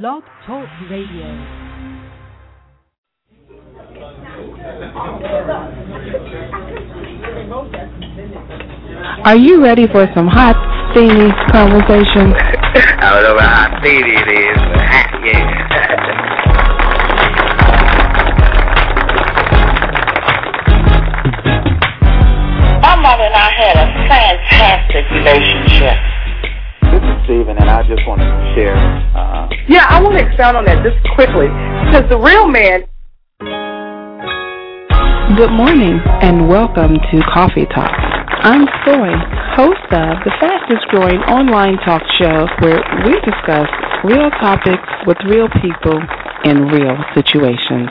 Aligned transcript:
Blog 0.00 0.22
Talk 0.46 0.64
Radio. 0.88 1.28
Are 9.22 9.36
you 9.36 9.62
ready 9.62 9.86
for 9.88 10.08
some 10.14 10.28
hot, 10.28 10.56
steamy 10.92 11.30
conversation? 11.52 12.32
I 13.04 13.20
don't 13.20 13.36
know 13.36 13.38
how 13.38 13.68
steamy 13.80 14.16
it 14.16 14.28
is, 14.32 14.56
but 14.56 14.80
hot, 14.80 15.12
yeah. 15.26 15.44
My 22.80 22.96
mother 22.96 23.24
and 23.24 23.34
I 23.36 23.52
had 23.60 23.76
a 23.76 23.92
fantastic 24.08 25.04
relationship. 25.12 26.00
This 26.92 27.02
is 27.04 27.24
Steven, 27.24 27.56
and 27.60 27.68
I 27.68 27.82
just 27.84 28.06
want 28.08 28.22
to 28.22 28.28
share. 28.56 28.76
Uh, 29.16 29.31
Yeah, 29.68 29.86
I 29.88 30.02
want 30.02 30.18
to 30.18 30.26
expound 30.26 30.56
on 30.56 30.64
that 30.66 30.82
just 30.82 30.98
quickly 31.14 31.46
because 31.86 32.02
the 32.10 32.18
real 32.18 32.50
man. 32.50 32.82
Good 35.38 35.54
morning 35.54 36.02
and 36.18 36.48
welcome 36.48 36.98
to 36.98 37.22
Coffee 37.30 37.66
Talk. 37.70 37.94
I'm 38.42 38.66
Soy, 38.82 39.14
host 39.54 39.86
of 39.94 40.18
the 40.26 40.34
fastest 40.42 40.82
growing 40.90 41.22
online 41.30 41.78
talk 41.86 42.02
show 42.18 42.50
where 42.58 42.82
we 43.06 43.14
discuss 43.22 43.70
real 44.02 44.30
topics 44.42 44.82
with 45.06 45.16
real 45.30 45.46
people 45.62 45.94
in 46.42 46.66
real 46.66 46.98
situations. 47.14 47.86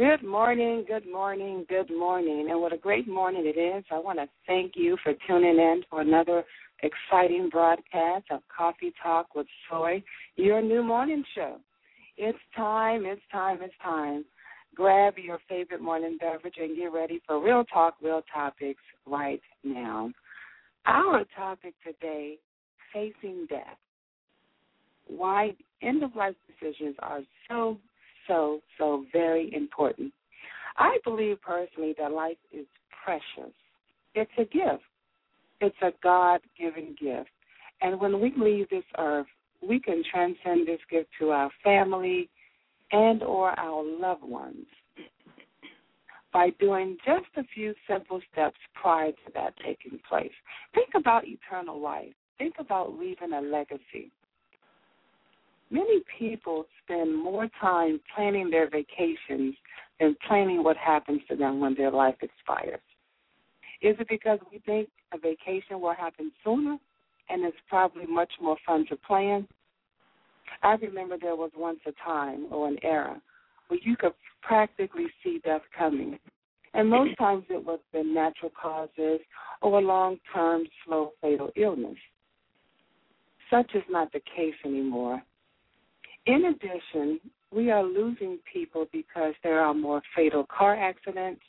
Good 0.00 0.22
morning, 0.22 0.86
good 0.88 1.06
morning, 1.06 1.66
good 1.68 1.90
morning. 1.90 2.48
And 2.50 2.58
what 2.58 2.72
a 2.72 2.78
great 2.78 3.06
morning 3.06 3.42
it 3.44 3.58
is. 3.60 3.84
I 3.92 3.98
want 3.98 4.18
to 4.18 4.26
thank 4.46 4.72
you 4.74 4.96
for 5.04 5.12
tuning 5.28 5.58
in 5.58 5.82
for 5.90 6.00
another 6.00 6.42
exciting 6.82 7.50
broadcast 7.50 8.24
of 8.30 8.40
Coffee 8.48 8.94
Talk 9.02 9.34
with 9.34 9.46
Soy, 9.68 10.02
your 10.36 10.62
new 10.62 10.82
morning 10.82 11.22
show. 11.34 11.58
It's 12.16 12.38
time, 12.56 13.04
it's 13.04 13.20
time, 13.30 13.58
it's 13.60 13.74
time. 13.84 14.24
Grab 14.74 15.18
your 15.18 15.38
favorite 15.50 15.82
morning 15.82 16.16
beverage 16.18 16.54
and 16.56 16.74
get 16.78 16.94
ready 16.94 17.20
for 17.26 17.38
real 17.38 17.64
talk, 17.64 17.96
real 18.02 18.22
topics 18.32 18.80
right 19.06 19.42
now. 19.64 20.10
Our 20.86 21.24
topic 21.36 21.74
today 21.86 22.38
facing 22.94 23.48
death. 23.50 23.76
Why 25.06 25.50
end 25.82 26.02
of 26.02 26.16
life 26.16 26.36
decisions 26.48 26.96
are 27.00 27.20
so 27.50 27.76
so, 28.30 28.60
so 28.78 29.04
very 29.12 29.52
important. 29.52 30.12
I 30.78 30.98
believe 31.04 31.42
personally 31.42 31.94
that 31.98 32.12
life 32.12 32.36
is 32.52 32.66
precious. 33.04 33.52
It's 34.14 34.30
a 34.38 34.44
gift. 34.44 34.84
It's 35.60 35.76
a 35.82 35.90
God 36.02 36.40
given 36.58 36.96
gift. 37.00 37.28
And 37.82 38.00
when 38.00 38.20
we 38.20 38.32
leave 38.36 38.68
this 38.70 38.84
earth, 38.98 39.26
we 39.66 39.80
can 39.80 40.02
transcend 40.10 40.68
this 40.68 40.80
gift 40.90 41.08
to 41.18 41.30
our 41.30 41.50
family 41.64 42.30
and 42.92 43.22
or 43.22 43.58
our 43.58 43.84
loved 43.84 44.22
ones 44.22 44.66
by 46.32 46.50
doing 46.60 46.96
just 47.04 47.26
a 47.36 47.42
few 47.52 47.74
simple 47.88 48.20
steps 48.32 48.56
prior 48.80 49.10
to 49.10 49.32
that 49.34 49.54
taking 49.64 49.98
place. 50.08 50.30
Think 50.74 50.90
about 50.94 51.24
eternal 51.26 51.80
life. 51.80 52.12
Think 52.38 52.54
about 52.58 52.96
leaving 52.96 53.32
a 53.32 53.40
legacy. 53.40 54.12
Many 55.70 56.02
people 56.18 56.66
spend 56.82 57.16
more 57.16 57.48
time 57.60 58.00
planning 58.14 58.50
their 58.50 58.68
vacations 58.68 59.54
than 60.00 60.16
planning 60.26 60.64
what 60.64 60.76
happens 60.76 61.20
to 61.28 61.36
them 61.36 61.60
when 61.60 61.74
their 61.74 61.92
life 61.92 62.16
expires. 62.22 62.80
Is 63.80 63.96
it 63.98 64.08
because 64.08 64.38
we 64.50 64.58
think 64.60 64.88
a 65.12 65.18
vacation 65.18 65.80
will 65.80 65.94
happen 65.94 66.32
sooner 66.44 66.76
and 67.28 67.44
it's 67.44 67.56
probably 67.68 68.06
much 68.06 68.32
more 68.40 68.56
fun 68.66 68.84
to 68.88 68.96
plan? 68.96 69.46
I 70.62 70.74
remember 70.74 71.16
there 71.18 71.36
was 71.36 71.52
once 71.56 71.78
a 71.86 71.92
time 72.04 72.46
or 72.50 72.66
an 72.66 72.78
era 72.82 73.20
where 73.68 73.80
you 73.82 73.96
could 73.96 74.12
practically 74.42 75.06
see 75.22 75.40
death 75.44 75.62
coming. 75.76 76.18
And 76.74 76.90
most 76.90 77.16
times 77.16 77.44
it 77.48 77.64
was 77.64 77.80
the 77.92 78.02
natural 78.02 78.50
causes 78.60 79.20
or 79.62 79.78
a 79.78 79.82
long 79.82 80.18
term, 80.34 80.64
slow, 80.84 81.12
fatal 81.20 81.50
illness. 81.56 81.96
Such 83.50 83.74
is 83.74 83.82
not 83.88 84.12
the 84.12 84.20
case 84.36 84.54
anymore. 84.64 85.22
In 86.26 86.44
addition, 86.46 87.20
we 87.52 87.70
are 87.70 87.82
losing 87.82 88.38
people 88.52 88.86
because 88.92 89.34
there 89.42 89.60
are 89.60 89.74
more 89.74 90.02
fatal 90.14 90.46
car 90.46 90.76
accidents, 90.76 91.40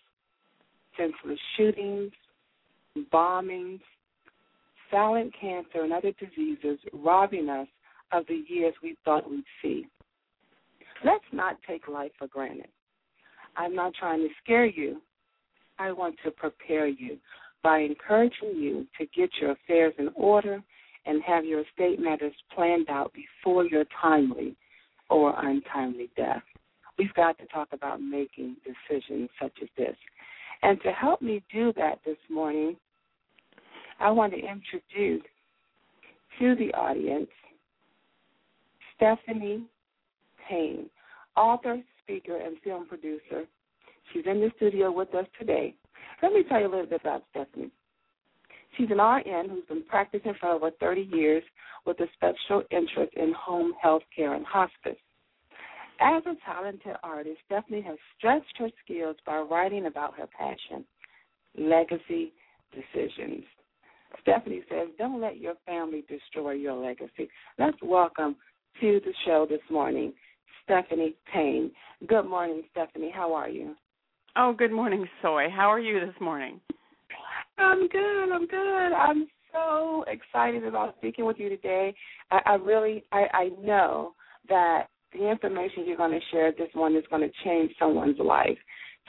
senseless 0.97 1.39
shootings, 1.57 2.11
bombings, 3.13 3.81
silent 4.89 5.33
cancer, 5.39 5.83
and 5.83 5.93
other 5.93 6.11
diseases 6.19 6.79
robbing 6.93 7.49
us 7.49 7.67
of 8.11 8.25
the 8.27 8.43
years 8.47 8.73
we 8.83 8.97
thought 9.05 9.29
we'd 9.29 9.43
see. 9.61 9.85
Let's 11.03 11.23
not 11.31 11.57
take 11.67 11.87
life 11.87 12.11
for 12.17 12.27
granted. 12.27 12.67
I'm 13.55 13.75
not 13.75 13.93
trying 13.93 14.19
to 14.19 14.29
scare 14.43 14.65
you. 14.65 15.01
I 15.79 15.91
want 15.91 16.15
to 16.23 16.31
prepare 16.31 16.87
you 16.87 17.17
by 17.63 17.79
encouraging 17.79 18.55
you 18.55 18.85
to 18.97 19.05
get 19.15 19.29
your 19.39 19.51
affairs 19.51 19.93
in 19.97 20.09
order 20.15 20.61
and 21.05 21.21
have 21.23 21.45
your 21.45 21.61
estate 21.61 21.99
matters 21.99 22.33
planned 22.53 22.89
out 22.89 23.11
before 23.13 23.65
your 23.65 23.85
timely 24.01 24.55
or 25.09 25.33
untimely 25.45 26.09
death. 26.15 26.43
We've 26.97 27.13
got 27.13 27.37
to 27.39 27.45
talk 27.47 27.69
about 27.71 28.01
making 28.01 28.57
decisions 28.63 29.29
such 29.41 29.53
as 29.61 29.69
this. 29.77 29.95
And 30.63 30.79
to 30.83 30.91
help 30.91 31.21
me 31.21 31.43
do 31.51 31.73
that 31.73 31.99
this 32.05 32.17
morning, 32.29 32.75
I 33.99 34.11
want 34.11 34.33
to 34.33 34.39
introduce 34.39 35.23
to 36.39 36.55
the 36.55 36.73
audience 36.73 37.29
Stephanie 38.95 39.63
Payne, 40.47 40.89
author, 41.35 41.81
speaker, 42.03 42.37
and 42.37 42.57
film 42.63 42.87
producer. 42.87 43.45
She's 44.13 44.23
in 44.25 44.39
the 44.39 44.51
studio 44.57 44.91
with 44.91 45.13
us 45.15 45.25
today. 45.39 45.73
Let 46.21 46.33
me 46.33 46.43
tell 46.47 46.59
you 46.59 46.67
a 46.67 46.69
little 46.69 46.85
bit 46.85 47.01
about 47.01 47.23
Stephanie. 47.31 47.71
She's 48.77 48.89
an 48.89 48.99
RN 48.99 49.49
who's 49.49 49.65
been 49.67 49.83
practicing 49.83 50.33
for 50.39 50.49
over 50.49 50.71
30 50.79 51.09
years 51.13 51.43
with 51.85 51.99
a 51.99 52.07
special 52.13 52.63
interest 52.71 53.13
in 53.15 53.33
home 53.33 53.73
health 53.81 54.03
care 54.15 54.33
and 54.33 54.45
hospice. 54.45 54.97
As 55.99 56.23
a 56.25 56.35
talented 56.45 56.95
artist, 57.03 57.37
Stephanie 57.45 57.81
has 57.81 57.97
stretched 58.17 58.57
her 58.57 58.69
skills 58.83 59.17
by 59.25 59.37
writing 59.39 59.85
about 59.85 60.15
her 60.17 60.27
passion, 60.27 60.85
legacy 61.57 62.33
decisions. 62.73 63.43
Stephanie 64.21 64.63
says, 64.69 64.87
Don't 64.97 65.21
let 65.21 65.37
your 65.37 65.53
family 65.65 66.03
destroy 66.09 66.53
your 66.53 66.73
legacy. 66.73 67.29
Let's 67.59 67.77
welcome 67.83 68.35
to 68.79 68.99
the 69.03 69.13
show 69.25 69.45
this 69.49 69.61
morning 69.69 70.13
Stephanie 70.63 71.15
Payne. 71.33 71.71
Good 72.07 72.25
morning, 72.25 72.63
Stephanie. 72.71 73.11
How 73.13 73.33
are 73.33 73.49
you? 73.49 73.75
Oh, 74.35 74.53
good 74.57 74.71
morning, 74.71 75.05
Soy. 75.21 75.47
How 75.53 75.69
are 75.69 75.79
you 75.79 75.99
this 75.99 76.15
morning? 76.21 76.59
I'm 77.61 77.87
good. 77.87 78.31
I'm 78.31 78.47
good. 78.47 78.93
I'm 78.93 79.27
so 79.53 80.05
excited 80.07 80.65
about 80.65 80.95
speaking 80.97 81.25
with 81.25 81.37
you 81.39 81.49
today. 81.49 81.93
I, 82.31 82.39
I 82.45 82.53
really, 82.55 83.03
I, 83.11 83.25
I 83.33 83.49
know 83.61 84.13
that 84.49 84.87
the 85.13 85.29
information 85.29 85.85
you're 85.85 85.97
going 85.97 86.11
to 86.11 86.25
share 86.31 86.51
this 86.51 86.69
one 86.73 86.95
is 86.95 87.03
going 87.09 87.21
to 87.21 87.31
change 87.43 87.71
someone's 87.77 88.19
life. 88.19 88.57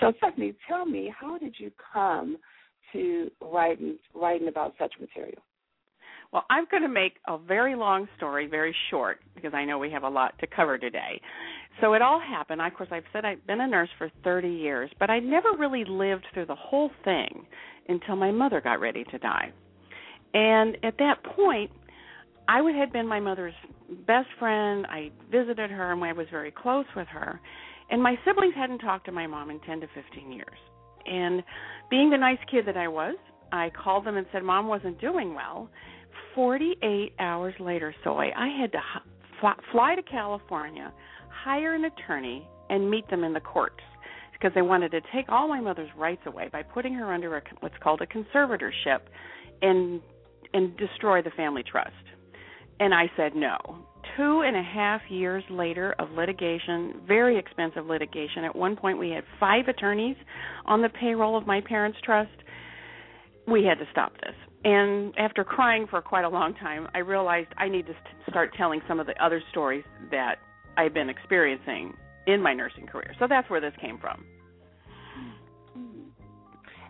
So, 0.01 0.13
Stephanie, 0.19 0.55
tell 0.69 0.85
me, 0.85 1.13
how 1.19 1.39
did 1.39 1.55
you 1.59 1.71
come 1.93 2.37
to 2.93 3.31
writing 3.41 3.99
writing 4.15 4.49
about 4.49 4.75
such 4.79 4.93
material? 5.01 5.43
Well, 6.33 6.45
I'm 6.49 6.65
going 6.71 6.83
to 6.83 6.89
make 6.89 7.19
a 7.29 7.37
very 7.37 7.77
long 7.77 8.09
story 8.17 8.47
very 8.47 8.75
short 8.91 9.21
because 9.35 9.53
I 9.53 9.67
know 9.67 9.79
we 9.79 9.91
have 9.91 10.03
a 10.03 10.09
lot 10.09 10.39
to 10.41 10.47
cover 10.47 10.79
today. 10.79 11.21
So 11.81 11.95
it 11.95 12.03
all 12.03 12.21
happened. 12.21 12.61
Of 12.61 12.75
course, 12.75 12.91
I've 12.93 13.05
said 13.13 13.25
I've 13.25 13.45
been 13.47 13.61
a 13.61 13.67
nurse 13.67 13.89
for 13.99 14.11
30 14.25 14.49
years, 14.49 14.91
but 15.01 15.11
I 15.11 15.19
never 15.19 15.53
really 15.59 15.85
lived 15.85 16.27
through 16.33 16.47
the 16.47 16.55
whole 16.55 16.91
thing 17.05 17.47
until 17.89 18.17
my 18.17 18.31
mother 18.31 18.61
got 18.61 18.81
ready 18.81 19.05
to 19.05 19.19
die. 19.19 19.53
And 20.35 20.77
at 20.85 20.99
that 20.99 21.23
point, 21.25 21.71
I 22.49 22.61
had 22.79 22.93
been 22.93 23.07
my 23.07 23.21
mother's 23.21 23.55
best 24.07 24.29
friend. 24.39 24.87
I 24.89 25.11
visited 25.31 25.71
her 25.71 25.93
and 25.93 26.05
I 26.05 26.13
was 26.13 26.27
very 26.31 26.51
close 26.51 26.87
with 26.95 27.09
her. 27.09 27.41
And 27.91 28.03
my 28.03 28.17
siblings 28.25 28.55
hadn't 28.55 28.79
talked 28.79 29.07
to 29.07 29.13
my 29.13 29.27
mom 29.27 29.51
in 29.51 29.61
10 29.61 29.81
to 29.81 29.87
15 29.95 30.33
years. 30.33 30.59
And 31.07 31.43
being 31.91 32.11
the 32.11 32.17
nice 32.17 32.39
kid 32.51 32.67
that 32.67 32.77
I 32.77 32.89
was, 32.89 33.17
I 33.53 33.71
called 33.71 34.07
them 34.07 34.17
and 34.17 34.27
said 34.33 34.43
mom 34.43 34.67
wasn't 34.67 35.01
doing 35.01 35.35
well. 35.35 35.69
48 36.35 37.13
hours 37.19 37.55
later, 37.61 37.95
Soy, 38.03 38.31
I 38.37 38.49
had 38.61 38.73
to 38.73 38.81
fly 39.73 39.95
to 39.95 40.03
California, 40.03 40.93
hire 41.33 41.75
an 41.75 41.85
attorney, 41.85 42.47
and 42.71 42.91
meet 42.91 43.09
them 43.11 43.25
in 43.25 43.33
the 43.33 43.41
courts 43.41 43.81
because 44.33 44.53
they 44.55 44.63
wanted 44.63 44.91
to 44.91 45.01
take 45.15 45.29
all 45.29 45.47
my 45.47 45.61
mother's 45.61 45.91
rights 45.97 46.23
away 46.27 46.49
by 46.51 46.63
putting 46.63 46.95
her 46.95 47.13
under 47.13 47.37
a, 47.37 47.43
what's 47.61 47.75
called 47.83 48.01
a 48.01 48.07
conservatorship 48.07 49.01
and 49.61 50.01
and 50.55 50.77
destroy 50.77 51.23
the 51.23 51.31
family 51.31 51.63
trust. 51.63 51.93
And 52.81 52.93
I 52.93 53.11
said 53.17 53.35
no. 53.35 53.57
Two 54.17 54.43
and 54.45 54.57
a 54.57 54.63
half 54.63 55.01
years 55.09 55.45
later 55.49 55.95
of 55.99 56.11
litigation, 56.11 57.01
very 57.07 57.39
expensive 57.39 57.87
litigation. 57.87 58.45
At 58.45 58.55
one 58.55 58.77
point, 58.77 58.99
we 58.99 59.11
had 59.11 59.25
five 59.41 59.69
attorneys 59.69 60.17
on 60.67 60.83
the 60.83 60.89
payroll 60.89 61.39
of 61.39 61.47
my 61.47 61.61
parents' 61.67 61.99
trust. 62.05 62.31
we 63.47 63.65
had 63.65 63.79
to 63.79 63.91
stop 63.91 64.13
this. 64.15 64.35
And 64.65 65.15
after 65.19 65.45
crying 65.45 65.87
for 65.89 66.01
quite 66.03 66.25
a 66.25 66.29
long 66.29 66.55
time, 66.55 66.89
I 66.95 66.99
realized 66.99 67.49
I 67.57 67.69
need 67.69 67.87
to 67.87 67.95
start 68.31 68.51
telling 68.57 68.81
some 68.87 69.01
of 69.01 69.07
the 69.07 69.25
other 69.25 69.43
stories 69.51 69.85
that 70.11 70.37
I've 70.77 70.95
been 70.95 71.09
experiencing 71.09 71.95
in 72.27 72.43
my 72.43 72.55
nursing 72.55 72.87
career. 72.87 73.15
So 73.19 73.27
that's 73.29 73.49
where 73.51 73.61
this 73.61 73.73
came 73.81 73.99
from. 73.99 74.25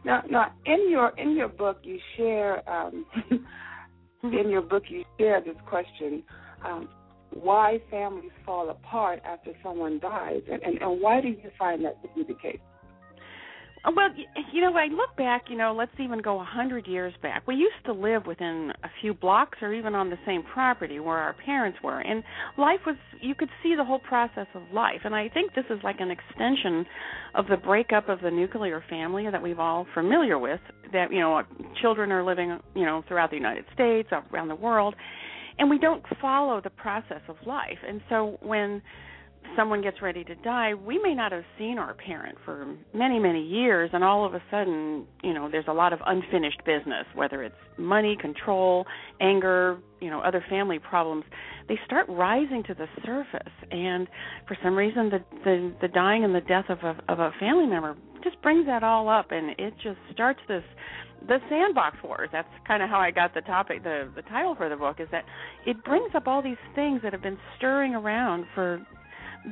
Now, 0.04 0.22
now 0.28 0.52
in 0.66 0.90
your 0.90 1.12
in 1.16 1.36
your 1.36 1.48
book, 1.48 1.78
you 1.82 1.98
share 2.16 2.68
um, 2.68 3.06
in 4.24 4.50
your 4.50 4.62
book 4.62 4.84
you 4.88 5.04
share 5.18 5.40
this 5.40 5.56
question: 5.68 6.24
um, 6.64 6.88
why 7.30 7.80
families 7.90 8.32
fall 8.44 8.70
apart 8.70 9.20
after 9.24 9.52
someone 9.62 10.00
dies, 10.00 10.42
and, 10.50 10.62
and, 10.62 10.82
and 10.82 11.00
why 11.00 11.20
do 11.20 11.28
you 11.28 11.50
find 11.58 11.84
that 11.84 12.02
to 12.02 12.08
be 12.14 12.24
the 12.24 12.38
case? 12.38 12.58
Well, 13.84 14.10
you 14.52 14.60
know, 14.60 14.76
I 14.76 14.86
look 14.86 15.16
back, 15.16 15.44
you 15.48 15.56
know, 15.56 15.74
let's 15.76 15.90
even 15.98 16.20
go 16.20 16.40
a 16.40 16.44
hundred 16.44 16.86
years 16.86 17.12
back. 17.20 17.46
We 17.48 17.56
used 17.56 17.84
to 17.86 17.92
live 17.92 18.26
within 18.26 18.72
a 18.84 18.88
few 19.00 19.12
blocks 19.12 19.58
or 19.60 19.74
even 19.74 19.96
on 19.96 20.08
the 20.08 20.18
same 20.24 20.44
property 20.52 21.00
where 21.00 21.18
our 21.18 21.34
parents 21.44 21.78
were, 21.82 21.98
and 21.98 22.22
life 22.56 22.78
was 22.86 22.94
you 23.20 23.34
could 23.34 23.48
see 23.62 23.74
the 23.76 23.84
whole 23.84 23.98
process 23.98 24.46
of 24.54 24.62
life. 24.72 25.00
And 25.04 25.16
I 25.16 25.28
think 25.28 25.54
this 25.54 25.64
is 25.68 25.80
like 25.82 25.96
an 25.98 26.12
extension 26.12 26.86
of 27.34 27.46
the 27.48 27.56
breakup 27.56 28.08
of 28.08 28.20
the 28.20 28.30
nuclear 28.30 28.84
family 28.88 29.28
that 29.28 29.42
we've 29.42 29.58
all 29.58 29.86
familiar 29.94 30.38
with. 30.38 30.60
That 30.92 31.12
you 31.12 31.18
know, 31.18 31.42
children 31.80 32.12
are 32.12 32.24
living, 32.24 32.60
you 32.76 32.84
know, 32.84 33.02
throughout 33.08 33.30
the 33.30 33.36
United 33.36 33.64
States, 33.74 34.10
around 34.32 34.46
the 34.46 34.54
world, 34.54 34.94
and 35.58 35.68
we 35.68 35.78
don't 35.78 36.04
follow 36.20 36.60
the 36.60 36.70
process 36.70 37.22
of 37.28 37.34
life. 37.46 37.78
And 37.86 38.00
so 38.08 38.38
when 38.42 38.80
someone 39.56 39.82
gets 39.82 40.00
ready 40.00 40.24
to 40.24 40.34
die, 40.36 40.74
we 40.74 40.98
may 41.02 41.14
not 41.14 41.32
have 41.32 41.44
seen 41.58 41.78
our 41.78 41.94
parent 41.94 42.38
for 42.44 42.74
many, 42.94 43.18
many 43.18 43.42
years, 43.42 43.90
and 43.92 44.02
all 44.02 44.24
of 44.24 44.34
a 44.34 44.42
sudden, 44.50 45.06
you 45.22 45.34
know, 45.34 45.48
there's 45.50 45.66
a 45.68 45.72
lot 45.72 45.92
of 45.92 46.00
unfinished 46.06 46.62
business, 46.64 47.06
whether 47.14 47.42
it's 47.42 47.56
money, 47.78 48.16
control, 48.20 48.86
anger, 49.20 49.78
you 50.00 50.10
know, 50.10 50.20
other 50.20 50.44
family 50.48 50.78
problems. 50.78 51.24
They 51.68 51.78
start 51.86 52.06
rising 52.08 52.62
to 52.64 52.74
the 52.74 52.86
surface, 53.04 53.52
and 53.70 54.08
for 54.46 54.56
some 54.62 54.76
reason, 54.76 55.10
the 55.10 55.24
the, 55.44 55.74
the 55.82 55.88
dying 55.88 56.24
and 56.24 56.34
the 56.34 56.40
death 56.40 56.66
of 56.68 56.78
a 56.78 56.96
of 57.08 57.18
a 57.18 57.30
family 57.38 57.66
member 57.66 57.96
just 58.24 58.40
brings 58.42 58.66
that 58.66 58.82
all 58.82 59.08
up, 59.08 59.30
and 59.30 59.50
it 59.58 59.74
just 59.82 59.98
starts 60.12 60.40
this 60.48 60.64
the 61.28 61.38
sandbox 61.48 61.96
wars 62.02 62.28
that's 62.32 62.48
kind 62.66 62.82
of 62.82 62.88
how 62.88 62.98
i 62.98 63.08
got 63.08 63.32
the 63.32 63.40
topic 63.42 63.84
the 63.84 64.10
the 64.16 64.22
title 64.22 64.56
for 64.56 64.68
the 64.68 64.74
book 64.74 64.96
is 64.98 65.06
that 65.12 65.24
it 65.66 65.82
brings 65.84 66.10
up 66.16 66.26
all 66.26 66.42
these 66.42 66.56
things 66.74 67.00
that 67.00 67.12
have 67.12 67.22
been 67.22 67.38
stirring 67.56 67.94
around 67.94 68.44
for 68.56 68.84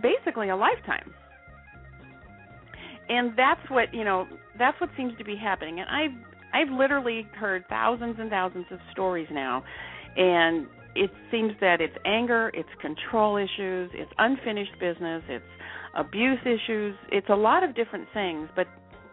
basically 0.03 0.49
a 0.51 0.57
lifetime. 0.57 1.13
And 3.09 3.33
that's 3.37 3.69
what, 3.69 3.93
you 3.93 4.05
know, 4.05 4.27
that's 4.59 4.81
what 4.81 4.91
seems 4.97 5.17
to 5.19 5.25
be 5.25 5.37
happening. 5.37 5.81
And 5.81 5.89
I've 5.89 6.27
I've 6.53 6.73
literally 6.73 7.27
heard 7.37 7.65
thousands 7.69 8.17
and 8.19 8.31
thousands 8.31 8.67
of 8.71 8.79
stories 8.93 9.29
now 9.31 9.63
and 10.17 10.67
it 10.95 11.11
seems 11.31 11.53
that 11.61 11.81
it's 11.81 11.95
anger, 12.05 12.51
it's 12.55 12.69
control 12.81 13.37
issues, 13.37 13.91
it's 13.95 14.11
unfinished 14.19 14.73
business, 14.81 15.23
it's 15.29 15.45
abuse 15.97 16.39
issues, 16.43 16.97
it's 17.13 17.29
a 17.29 17.35
lot 17.35 17.63
of 17.63 17.75
different 17.75 18.07
things, 18.13 18.49
but 18.57 18.67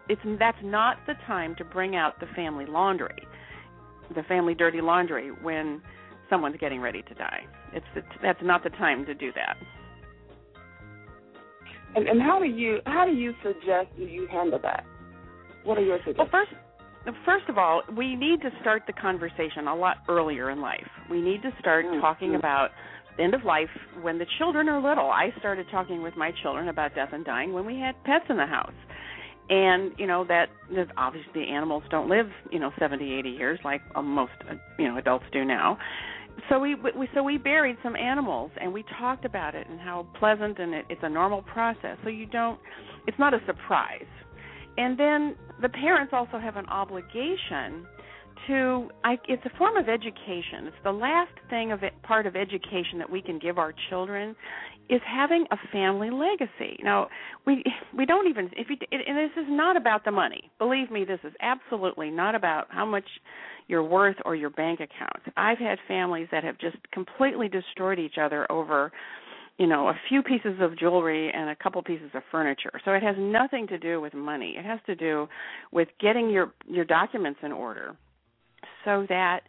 it's 0.08 0.20
that's 0.38 0.58
not 0.62 0.96
the 1.06 1.14
time 1.26 1.54
to 1.56 1.64
bring 1.64 1.94
out 1.94 2.18
the 2.18 2.26
family 2.34 2.66
laundry, 2.66 3.22
the 4.14 4.22
family 4.24 4.54
dirty 4.54 4.80
laundry 4.80 5.30
when 5.42 5.80
someone's 6.30 6.56
getting 6.58 6.80
ready 6.80 7.02
to 7.02 7.14
die. 7.14 7.44
It's, 7.72 7.86
it's 7.94 8.06
that's 8.22 8.40
not 8.42 8.64
the 8.64 8.70
time 8.70 9.06
to 9.06 9.14
do 9.14 9.30
that. 9.34 9.56
And, 11.94 12.06
and 12.06 12.22
how 12.22 12.38
do 12.38 12.46
you 12.46 12.78
how 12.86 13.04
do 13.04 13.12
you 13.12 13.32
suggest 13.42 13.88
you 13.96 14.26
handle 14.30 14.58
that? 14.62 14.84
What 15.64 15.78
are 15.78 15.84
your 15.84 15.98
suggestions? 15.98 16.28
Well, 16.32 16.44
first, 17.04 17.14
first 17.24 17.48
of 17.48 17.58
all, 17.58 17.82
we 17.96 18.14
need 18.14 18.40
to 18.42 18.50
start 18.60 18.82
the 18.86 18.92
conversation 18.92 19.66
a 19.68 19.74
lot 19.74 19.98
earlier 20.08 20.50
in 20.50 20.60
life. 20.60 20.86
We 21.10 21.20
need 21.20 21.42
to 21.42 21.50
start 21.60 21.86
mm-hmm. 21.86 22.00
talking 22.00 22.34
about 22.34 22.70
end 23.18 23.34
of 23.34 23.44
life 23.44 23.68
when 24.00 24.18
the 24.18 24.26
children 24.38 24.68
are 24.68 24.80
little. 24.80 25.10
I 25.10 25.30
started 25.38 25.66
talking 25.70 26.02
with 26.02 26.16
my 26.16 26.32
children 26.42 26.68
about 26.68 26.94
death 26.94 27.10
and 27.12 27.24
dying 27.24 27.52
when 27.52 27.66
we 27.66 27.78
had 27.78 27.94
pets 28.04 28.24
in 28.28 28.36
the 28.36 28.46
house. 28.46 28.72
And 29.50 29.92
you 29.96 30.06
know 30.06 30.24
that, 30.28 30.50
that 30.76 30.88
obviously 30.98 31.48
animals 31.48 31.82
don't 31.90 32.08
live, 32.08 32.26
you 32.52 32.58
know, 32.58 32.70
70, 32.78 33.18
80 33.18 33.30
years 33.30 33.58
like 33.64 33.80
most 33.96 34.32
you 34.78 34.86
know 34.86 34.98
adults 34.98 35.24
do 35.32 35.44
now 35.44 35.78
so 36.48 36.58
we, 36.58 36.74
we 36.74 37.08
so 37.14 37.22
we 37.22 37.38
buried 37.38 37.76
some 37.82 37.96
animals 37.96 38.50
and 38.60 38.72
we 38.72 38.84
talked 38.98 39.24
about 39.24 39.54
it 39.54 39.66
and 39.68 39.80
how 39.80 40.06
pleasant 40.18 40.58
and 40.58 40.74
it, 40.74 40.84
it's 40.88 41.00
a 41.02 41.08
normal 41.08 41.42
process. 41.42 41.96
So 42.04 42.10
you 42.10 42.26
don't 42.26 42.58
it's 43.06 43.18
not 43.18 43.34
a 43.34 43.38
surprise. 43.46 44.06
And 44.76 44.98
then 44.98 45.34
the 45.60 45.68
parents 45.68 46.12
also 46.14 46.38
have 46.38 46.56
an 46.56 46.66
obligation 46.66 47.86
to 48.46 48.88
I, 49.04 49.18
it's 49.28 49.44
a 49.44 49.58
form 49.58 49.76
of 49.76 49.88
education. 49.88 50.66
It's 50.66 50.76
the 50.84 50.92
last 50.92 51.32
thing 51.50 51.72
of 51.72 51.82
it, 51.82 51.92
part 52.02 52.26
of 52.26 52.36
education 52.36 52.98
that 52.98 53.10
we 53.10 53.20
can 53.20 53.38
give 53.38 53.58
our 53.58 53.74
children 53.90 54.36
is 54.88 55.00
having 55.06 55.46
a 55.50 55.56
family 55.70 56.10
legacy. 56.10 56.80
Now 56.82 57.08
we 57.46 57.62
we 57.96 58.06
don't 58.06 58.28
even 58.28 58.50
if 58.56 58.68
you 58.70 58.76
and 58.90 59.16
this 59.16 59.36
is 59.36 59.46
not 59.48 59.76
about 59.76 60.04
the 60.04 60.10
money. 60.10 60.50
Believe 60.58 60.90
me 60.90 61.04
this 61.04 61.20
is 61.24 61.32
absolutely 61.40 62.10
not 62.10 62.34
about 62.34 62.66
how 62.70 62.86
much 62.86 63.04
your 63.66 63.82
worth 63.82 64.16
or 64.24 64.34
your 64.34 64.50
bank 64.50 64.80
account. 64.80 65.34
I've 65.36 65.58
had 65.58 65.78
families 65.86 66.28
that 66.32 66.42
have 66.44 66.58
just 66.58 66.76
completely 66.92 67.48
destroyed 67.48 67.98
each 67.98 68.16
other 68.20 68.50
over 68.50 68.90
you 69.58 69.66
know 69.66 69.88
a 69.88 69.94
few 70.08 70.22
pieces 70.22 70.58
of 70.60 70.78
jewelry 70.78 71.30
and 71.34 71.50
a 71.50 71.56
couple 71.56 71.82
pieces 71.82 72.10
of 72.14 72.22
furniture. 72.30 72.72
So 72.84 72.92
it 72.92 73.02
has 73.02 73.16
nothing 73.18 73.66
to 73.68 73.78
do 73.78 74.00
with 74.00 74.14
money. 74.14 74.54
It 74.58 74.64
has 74.64 74.80
to 74.86 74.94
do 74.94 75.28
with 75.70 75.88
getting 76.00 76.30
your 76.30 76.52
your 76.66 76.84
documents 76.84 77.40
in 77.42 77.52
order 77.52 77.94
so 78.84 79.04
that 79.08 79.40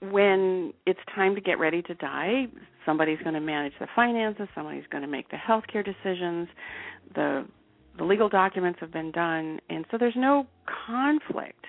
when 0.00 0.72
it's 0.86 1.00
time 1.14 1.34
to 1.34 1.40
get 1.40 1.58
ready 1.58 1.82
to 1.82 1.94
die 1.94 2.46
somebody's 2.86 3.18
going 3.20 3.34
to 3.34 3.40
manage 3.40 3.72
the 3.80 3.86
finances 3.94 4.48
somebody's 4.54 4.84
going 4.90 5.02
to 5.02 5.08
make 5.08 5.28
the 5.30 5.36
health 5.36 5.64
care 5.70 5.82
decisions 5.82 6.48
the 7.14 7.46
the 7.98 8.04
legal 8.04 8.28
documents 8.28 8.78
have 8.80 8.92
been 8.92 9.10
done 9.10 9.60
and 9.68 9.84
so 9.90 9.98
there's 9.98 10.14
no 10.16 10.46
conflict. 10.86 11.64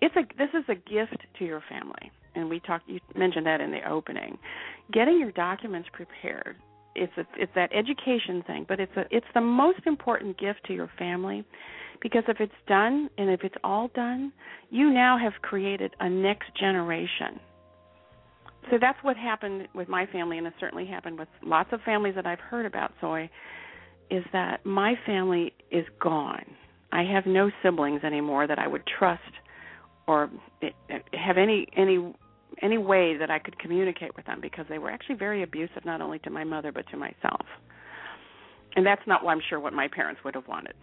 It's 0.00 0.14
a 0.16 0.22
this 0.36 0.50
is 0.54 0.64
a 0.68 0.74
gift 0.74 1.16
to 1.38 1.44
your 1.44 1.62
family 1.68 2.10
and 2.34 2.48
we 2.48 2.60
talked 2.60 2.88
you 2.88 3.00
mentioned 3.14 3.46
that 3.46 3.60
in 3.60 3.70
the 3.70 3.88
opening. 3.88 4.38
Getting 4.92 5.18
your 5.18 5.32
documents 5.32 5.88
prepared 5.92 6.56
it's 6.94 7.12
a, 7.16 7.26
it's 7.36 7.52
that 7.54 7.70
education 7.72 8.42
thing 8.46 8.66
but 8.68 8.80
it's 8.80 8.92
a 8.96 9.04
it's 9.10 9.26
the 9.34 9.40
most 9.40 9.80
important 9.86 10.38
gift 10.38 10.60
to 10.66 10.74
your 10.74 10.90
family 10.98 11.44
because 12.02 12.24
if 12.28 12.40
it's 12.40 12.52
done 12.66 13.08
and 13.16 13.30
if 13.30 13.42
it's 13.44 13.54
all 13.64 13.88
done 13.94 14.32
you 14.70 14.90
now 14.90 15.16
have 15.16 15.32
created 15.40 15.94
a 16.00 16.08
next 16.08 16.54
generation 16.58 17.40
so 18.70 18.78
that's 18.80 18.98
what 19.02 19.16
happened 19.16 19.68
with 19.74 19.88
my 19.88 20.06
family 20.06 20.38
and 20.38 20.46
it 20.46 20.54
certainly 20.60 20.86
happened 20.86 21.18
with 21.18 21.28
lots 21.42 21.70
of 21.72 21.80
families 21.82 22.14
that 22.14 22.26
I've 22.26 22.40
heard 22.40 22.66
about 22.66 22.92
soy 23.00 23.28
is 24.10 24.24
that 24.32 24.64
my 24.64 24.94
family 25.06 25.52
is 25.70 25.84
gone 26.00 26.44
I 26.92 27.04
have 27.04 27.24
no 27.24 27.50
siblings 27.62 28.04
anymore 28.04 28.46
that 28.46 28.58
I 28.58 28.68
would 28.68 28.82
trust 28.98 29.22
or 30.06 30.30
have 31.14 31.38
any 31.38 31.66
any 31.76 32.14
any 32.60 32.78
way 32.78 33.16
that 33.16 33.30
I 33.30 33.38
could 33.38 33.58
communicate 33.58 34.14
with 34.14 34.26
them 34.26 34.40
because 34.40 34.66
they 34.68 34.78
were 34.78 34.90
actually 34.90 35.16
very 35.16 35.42
abusive 35.42 35.84
not 35.84 36.00
only 36.02 36.18
to 36.20 36.30
my 36.30 36.44
mother 36.44 36.70
but 36.70 36.86
to 36.90 36.96
myself. 36.96 37.46
And 38.76 38.86
that's 38.86 39.02
not 39.06 39.26
I'm 39.26 39.40
sure 39.48 39.58
what 39.58 39.72
my 39.72 39.88
parents 39.88 40.20
would 40.24 40.34
have 40.34 40.46
wanted. 40.46 40.74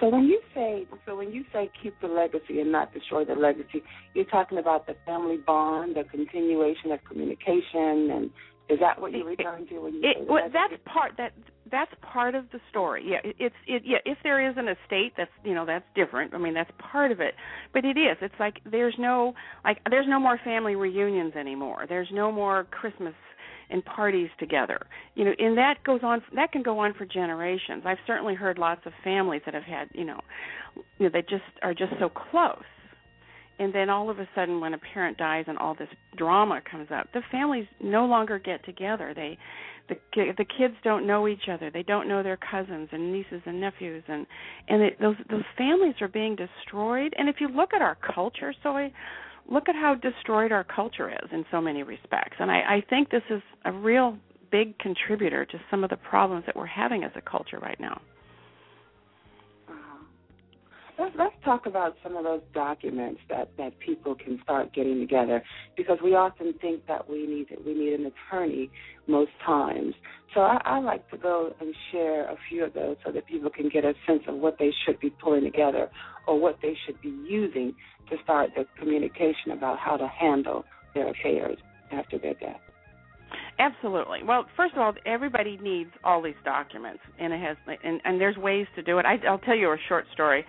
So 0.00 0.08
when 0.08 0.24
you 0.24 0.40
say 0.54 0.86
so 1.06 1.16
when 1.16 1.32
you 1.32 1.44
say 1.52 1.70
keep 1.82 1.94
the 2.00 2.08
legacy 2.08 2.60
and 2.60 2.72
not 2.72 2.92
destroy 2.92 3.24
the 3.24 3.34
legacy, 3.34 3.82
you're 4.14 4.24
talking 4.26 4.58
about 4.58 4.86
the 4.86 4.94
family 5.06 5.38
bond, 5.38 5.96
the 5.96 6.04
continuation 6.04 6.92
of 6.92 7.00
communication 7.08 8.10
and 8.10 8.30
is 8.68 8.78
that 8.80 9.00
what 9.00 9.12
you're 9.12 9.26
referring 9.26 9.66
to 9.68 9.78
when 9.80 9.94
you 9.94 10.00
it, 10.02 10.16
say 10.18 10.24
well, 10.28 10.48
that's 10.52 10.74
part 10.84 11.12
that 11.16 11.32
that's 11.70 11.90
part 12.02 12.34
of 12.34 12.44
the 12.52 12.60
story. 12.70 13.04
Yeah, 13.06 13.18
it, 13.24 13.36
it's 13.38 13.54
it 13.66 13.82
yeah, 13.84 13.98
if 14.04 14.18
there 14.22 14.48
is 14.48 14.56
an 14.56 14.68
estate 14.68 15.12
that's 15.16 15.30
you 15.44 15.54
know, 15.54 15.64
that's 15.64 15.84
different. 15.94 16.34
I 16.34 16.38
mean, 16.38 16.54
that's 16.54 16.70
part 16.78 17.12
of 17.12 17.20
it. 17.20 17.34
But 17.72 17.84
it 17.84 17.96
is. 17.96 18.16
It's 18.20 18.34
like 18.38 18.60
there's 18.70 18.94
no 18.98 19.34
like 19.64 19.78
there's 19.90 20.06
no 20.08 20.20
more 20.20 20.38
family 20.44 20.76
reunions 20.76 21.34
anymore. 21.34 21.86
There's 21.88 22.08
no 22.12 22.30
more 22.30 22.64
Christmas 22.70 23.14
and 23.70 23.84
parties 23.84 24.28
together. 24.38 24.86
You 25.14 25.26
know, 25.26 25.32
and 25.38 25.56
that 25.58 25.82
goes 25.84 26.00
on 26.02 26.22
that 26.34 26.52
can 26.52 26.62
go 26.62 26.78
on 26.78 26.94
for 26.94 27.06
generations. 27.06 27.82
I've 27.84 27.98
certainly 28.06 28.34
heard 28.34 28.58
lots 28.58 28.82
of 28.86 28.92
families 29.04 29.42
that 29.44 29.54
have 29.54 29.64
had, 29.64 29.88
you 29.92 30.04
know, 30.04 30.20
you 30.98 31.06
know 31.06 31.10
they 31.12 31.22
just 31.22 31.44
are 31.62 31.74
just 31.74 31.92
so 31.98 32.08
close. 32.08 32.62
And 33.60 33.74
then 33.74 33.90
all 33.90 34.08
of 34.08 34.20
a 34.20 34.28
sudden 34.36 34.60
when 34.60 34.74
a 34.74 34.78
parent 34.78 35.18
dies 35.18 35.44
and 35.48 35.58
all 35.58 35.74
this 35.74 35.88
drama 36.16 36.60
comes 36.70 36.88
up 36.94 37.08
the 37.12 37.22
families 37.32 37.66
no 37.82 38.06
longer 38.06 38.38
get 38.38 38.64
together. 38.64 39.12
They 39.14 39.36
the 39.88 39.96
the 40.14 40.44
kids 40.44 40.74
don't 40.84 41.06
know 41.06 41.26
each 41.26 41.48
other. 41.50 41.70
They 41.70 41.82
don't 41.82 42.08
know 42.08 42.22
their 42.22 42.38
cousins 42.38 42.88
and 42.92 43.12
nieces 43.12 43.42
and 43.46 43.60
nephews. 43.60 44.04
And 44.08 44.26
and 44.68 44.82
it, 44.82 45.00
those 45.00 45.16
those 45.28 45.44
families 45.56 45.94
are 46.00 46.08
being 46.08 46.36
destroyed. 46.36 47.14
And 47.18 47.28
if 47.28 47.36
you 47.40 47.48
look 47.48 47.70
at 47.74 47.82
our 47.82 47.96
culture 48.14 48.54
so 48.62 48.70
I 48.76 48.92
look 49.48 49.68
at 49.68 49.74
how 49.74 49.94
destroyed 49.94 50.52
our 50.52 50.64
culture 50.64 51.10
is 51.10 51.30
in 51.32 51.44
so 51.50 51.60
many 51.60 51.82
respects. 51.82 52.36
And 52.38 52.50
I 52.50 52.76
I 52.76 52.82
think 52.88 53.10
this 53.10 53.22
is 53.30 53.42
a 53.64 53.72
real 53.72 54.16
big 54.50 54.78
contributor 54.78 55.44
to 55.44 55.60
some 55.70 55.84
of 55.84 55.90
the 55.90 55.96
problems 55.96 56.44
that 56.46 56.56
we're 56.56 56.66
having 56.66 57.04
as 57.04 57.12
a 57.16 57.20
culture 57.20 57.58
right 57.58 57.78
now 57.78 58.00
let's 60.98 61.14
let's 61.18 61.34
talk 61.44 61.66
about 61.66 61.94
some 62.02 62.16
of 62.16 62.24
those 62.24 62.40
documents 62.52 63.20
that 63.28 63.50
that 63.56 63.78
people 63.78 64.14
can 64.14 64.40
start 64.42 64.74
getting 64.74 64.98
together 64.98 65.42
because 65.76 65.98
we 66.02 66.14
often 66.14 66.54
think 66.60 66.86
that 66.86 67.08
we 67.08 67.26
need 67.26 67.46
we 67.64 67.74
need 67.74 67.94
an 67.94 68.06
attorney 68.06 68.70
most 69.06 69.30
times. 69.44 69.94
So 70.34 70.40
I, 70.40 70.60
I 70.64 70.78
like 70.80 71.08
to 71.10 71.16
go 71.16 71.54
and 71.60 71.74
share 71.90 72.24
a 72.24 72.36
few 72.48 72.64
of 72.64 72.74
those 72.74 72.96
so 73.04 73.12
that 73.12 73.26
people 73.26 73.50
can 73.50 73.68
get 73.68 73.84
a 73.84 73.94
sense 74.06 74.22
of 74.28 74.36
what 74.36 74.56
they 74.58 74.70
should 74.84 75.00
be 75.00 75.10
pulling 75.10 75.44
together 75.44 75.88
or 76.26 76.38
what 76.38 76.58
they 76.60 76.76
should 76.84 77.00
be 77.00 77.14
using 77.26 77.74
to 78.10 78.16
start 78.22 78.50
the 78.56 78.66
communication 78.78 79.52
about 79.52 79.78
how 79.78 79.96
to 79.96 80.06
handle 80.08 80.64
their 80.94 81.10
affairs 81.10 81.56
after 81.92 82.18
their 82.18 82.34
death. 82.34 82.60
Absolutely. 83.58 84.20
Well, 84.22 84.46
first 84.56 84.74
of 84.74 84.80
all, 84.80 84.94
everybody 85.04 85.58
needs 85.60 85.90
all 86.04 86.22
these 86.22 86.34
documents, 86.44 87.00
and 87.18 87.32
it 87.32 87.40
has, 87.40 87.56
and, 87.82 88.00
and 88.04 88.20
there's 88.20 88.36
ways 88.36 88.66
to 88.76 88.82
do 88.82 88.98
it. 88.98 89.04
I, 89.04 89.16
I'll 89.26 89.38
tell 89.38 89.56
you 89.56 89.70
a 89.70 89.76
short 89.88 90.04
story 90.12 90.44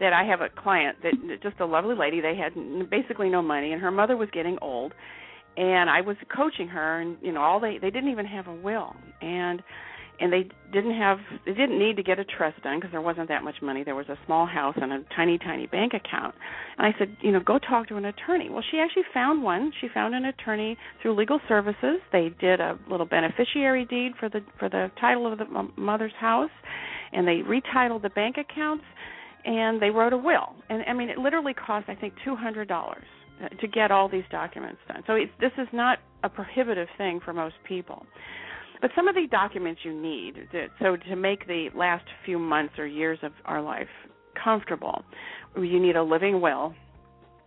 that 0.00 0.12
I 0.12 0.24
have 0.24 0.40
a 0.40 0.48
client 0.48 0.98
that 1.02 1.42
just 1.42 1.60
a 1.60 1.66
lovely 1.66 1.94
lady. 1.94 2.20
They 2.20 2.36
had 2.36 2.54
basically 2.90 3.28
no 3.28 3.42
money, 3.42 3.72
and 3.72 3.80
her 3.80 3.90
mother 3.90 4.16
was 4.16 4.28
getting 4.32 4.58
old, 4.60 4.92
and 5.56 5.88
I 5.88 6.00
was 6.00 6.16
coaching 6.34 6.68
her, 6.68 7.00
and 7.00 7.16
you 7.22 7.32
know, 7.32 7.40
all 7.40 7.60
they 7.60 7.78
they 7.78 7.90
didn't 7.90 8.10
even 8.10 8.26
have 8.26 8.46
a 8.46 8.54
will, 8.54 8.94
and 9.22 9.62
and 10.20 10.32
they 10.32 10.48
didn't 10.72 10.96
have 10.96 11.18
they 11.44 11.52
didn't 11.52 11.78
need 11.78 11.96
to 11.96 12.02
get 12.02 12.18
a 12.18 12.24
trust 12.24 12.62
done 12.62 12.78
because 12.78 12.92
there 12.92 13.00
wasn't 13.00 13.28
that 13.28 13.42
much 13.42 13.56
money. 13.62 13.82
There 13.82 13.94
was 13.94 14.08
a 14.08 14.18
small 14.26 14.46
house 14.46 14.76
and 14.80 14.92
a 14.92 15.04
tiny 15.16 15.38
tiny 15.38 15.66
bank 15.66 15.92
account. 15.94 16.34
And 16.78 16.86
i 16.86 16.96
said 16.98 17.16
you 17.20 17.32
know 17.32 17.40
go 17.40 17.58
talk 17.58 17.88
to 17.88 17.96
an 17.96 18.04
attorney. 18.04 18.48
Well 18.48 18.62
she 18.70 18.78
actually 18.78 19.04
found 19.12 19.42
one. 19.42 19.72
She 19.80 19.88
found 19.92 20.14
an 20.14 20.24
attorney 20.24 20.76
through 21.02 21.14
legal 21.14 21.40
services. 21.48 21.98
They 22.12 22.30
did 22.40 22.60
a 22.60 22.78
little 22.88 23.06
beneficiary 23.06 23.86
deed 23.86 24.12
for 24.18 24.28
the 24.28 24.40
for 24.58 24.68
the 24.68 24.90
title 25.00 25.30
of 25.30 25.38
the 25.38 25.46
um, 25.46 25.72
mother's 25.76 26.14
house 26.18 26.50
and 27.12 27.26
they 27.26 27.40
retitled 27.42 28.02
the 28.02 28.10
bank 28.10 28.36
accounts 28.36 28.84
and 29.44 29.80
they 29.80 29.90
wrote 29.90 30.12
a 30.12 30.18
will. 30.18 30.54
And 30.68 30.82
i 30.86 30.92
mean 30.92 31.08
it 31.08 31.18
literally 31.18 31.54
cost 31.54 31.88
i 31.88 31.94
think 31.94 32.14
two 32.24 32.36
hundred 32.36 32.68
dollars 32.68 33.04
uh, 33.42 33.48
to 33.48 33.66
get 33.66 33.90
all 33.90 34.08
these 34.08 34.24
documents 34.30 34.78
done. 34.88 35.02
So 35.06 35.14
it, 35.14 35.30
this 35.40 35.52
is 35.58 35.68
not 35.72 35.98
a 36.22 36.28
prohibitive 36.28 36.88
thing 36.96 37.20
for 37.24 37.32
most 37.32 37.56
people. 37.66 38.06
But 38.80 38.90
some 38.94 39.08
of 39.08 39.14
the 39.14 39.26
documents 39.30 39.80
you 39.82 39.92
need, 39.98 40.34
to, 40.52 40.66
so 40.80 40.96
to 40.96 41.16
make 41.16 41.46
the 41.46 41.68
last 41.74 42.04
few 42.24 42.38
months 42.38 42.74
or 42.78 42.86
years 42.86 43.18
of 43.22 43.32
our 43.44 43.62
life 43.62 43.88
comfortable, 44.42 45.02
you 45.56 45.80
need 45.80 45.96
a 45.96 46.02
living 46.02 46.40
will 46.40 46.74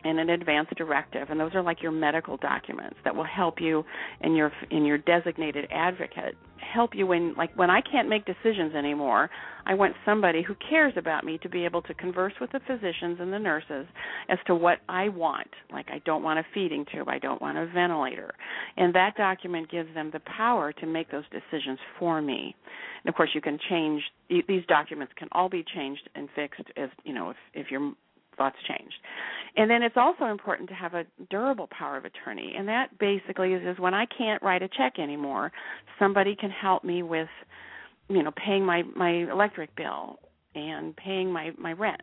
and 0.07 0.19
an 0.19 0.29
advance 0.29 0.67
directive 0.77 1.29
and 1.29 1.39
those 1.39 1.53
are 1.53 1.61
like 1.61 1.81
your 1.81 1.91
medical 1.91 2.37
documents 2.37 2.97
that 3.03 3.15
will 3.15 3.25
help 3.25 3.55
you 3.59 3.83
in 4.21 4.35
your 4.35 4.51
in 4.71 4.85
your 4.85 4.97
designated 4.97 5.67
advocate 5.71 6.35
help 6.73 6.91
you 6.93 7.05
when 7.07 7.33
like 7.35 7.55
when 7.57 7.69
I 7.69 7.81
can't 7.81 8.09
make 8.09 8.25
decisions 8.25 8.75
anymore 8.75 9.29
I 9.67 9.73
want 9.73 9.95
somebody 10.05 10.41
who 10.43 10.55
cares 10.69 10.93
about 10.95 11.25
me 11.25 11.37
to 11.39 11.49
be 11.49 11.65
able 11.65 11.81
to 11.83 11.93
converse 11.93 12.31
with 12.39 12.49
the 12.53 12.61
physicians 12.65 13.17
and 13.19 13.33
the 13.33 13.37
nurses 13.37 13.85
as 14.29 14.37
to 14.47 14.55
what 14.55 14.77
I 14.87 15.09
want. 15.09 15.49
Like 15.73 15.87
I 15.91 15.99
don't 16.05 16.23
want 16.23 16.39
a 16.39 16.45
feeding 16.53 16.85
tube. 16.89 17.09
I 17.09 17.19
don't 17.19 17.41
want 17.41 17.57
a 17.57 17.65
ventilator. 17.65 18.33
And 18.77 18.95
that 18.95 19.17
document 19.17 19.69
gives 19.69 19.93
them 19.93 20.09
the 20.13 20.21
power 20.21 20.71
to 20.71 20.85
make 20.85 21.11
those 21.11 21.25
decisions 21.31 21.79
for 21.99 22.21
me. 22.21 22.55
And 23.03 23.09
of 23.09 23.15
course 23.15 23.31
you 23.33 23.41
can 23.41 23.59
change 23.69 24.01
these 24.29 24.65
documents 24.69 25.11
can 25.17 25.27
all 25.33 25.49
be 25.49 25.65
changed 25.75 26.09
and 26.15 26.29
fixed 26.33 26.61
as 26.77 26.89
you 27.03 27.13
know 27.13 27.31
if 27.31 27.37
if 27.53 27.67
you're 27.69 27.93
thoughts 28.37 28.57
changed. 28.67 28.95
And 29.55 29.69
then 29.69 29.81
it's 29.81 29.97
also 29.97 30.25
important 30.25 30.69
to 30.69 30.75
have 30.75 30.93
a 30.93 31.05
durable 31.29 31.67
power 31.67 31.97
of 31.97 32.05
attorney, 32.05 32.53
and 32.57 32.67
that 32.67 32.97
basically 32.99 33.53
is, 33.53 33.61
is 33.65 33.79
when 33.79 33.93
I 33.93 34.05
can't 34.05 34.41
write 34.43 34.61
a 34.61 34.67
check 34.67 34.99
anymore, 34.99 35.51
somebody 35.97 36.35
can 36.35 36.51
help 36.51 36.83
me 36.83 37.01
with, 37.01 37.29
you 38.07 38.21
know, 38.23 38.31
paying 38.31 38.65
my 38.65 38.83
my 38.95 39.29
electric 39.31 39.75
bill 39.75 40.19
and 40.53 40.95
paying 40.95 41.31
my 41.31 41.51
my 41.57 41.73
rent. 41.73 42.01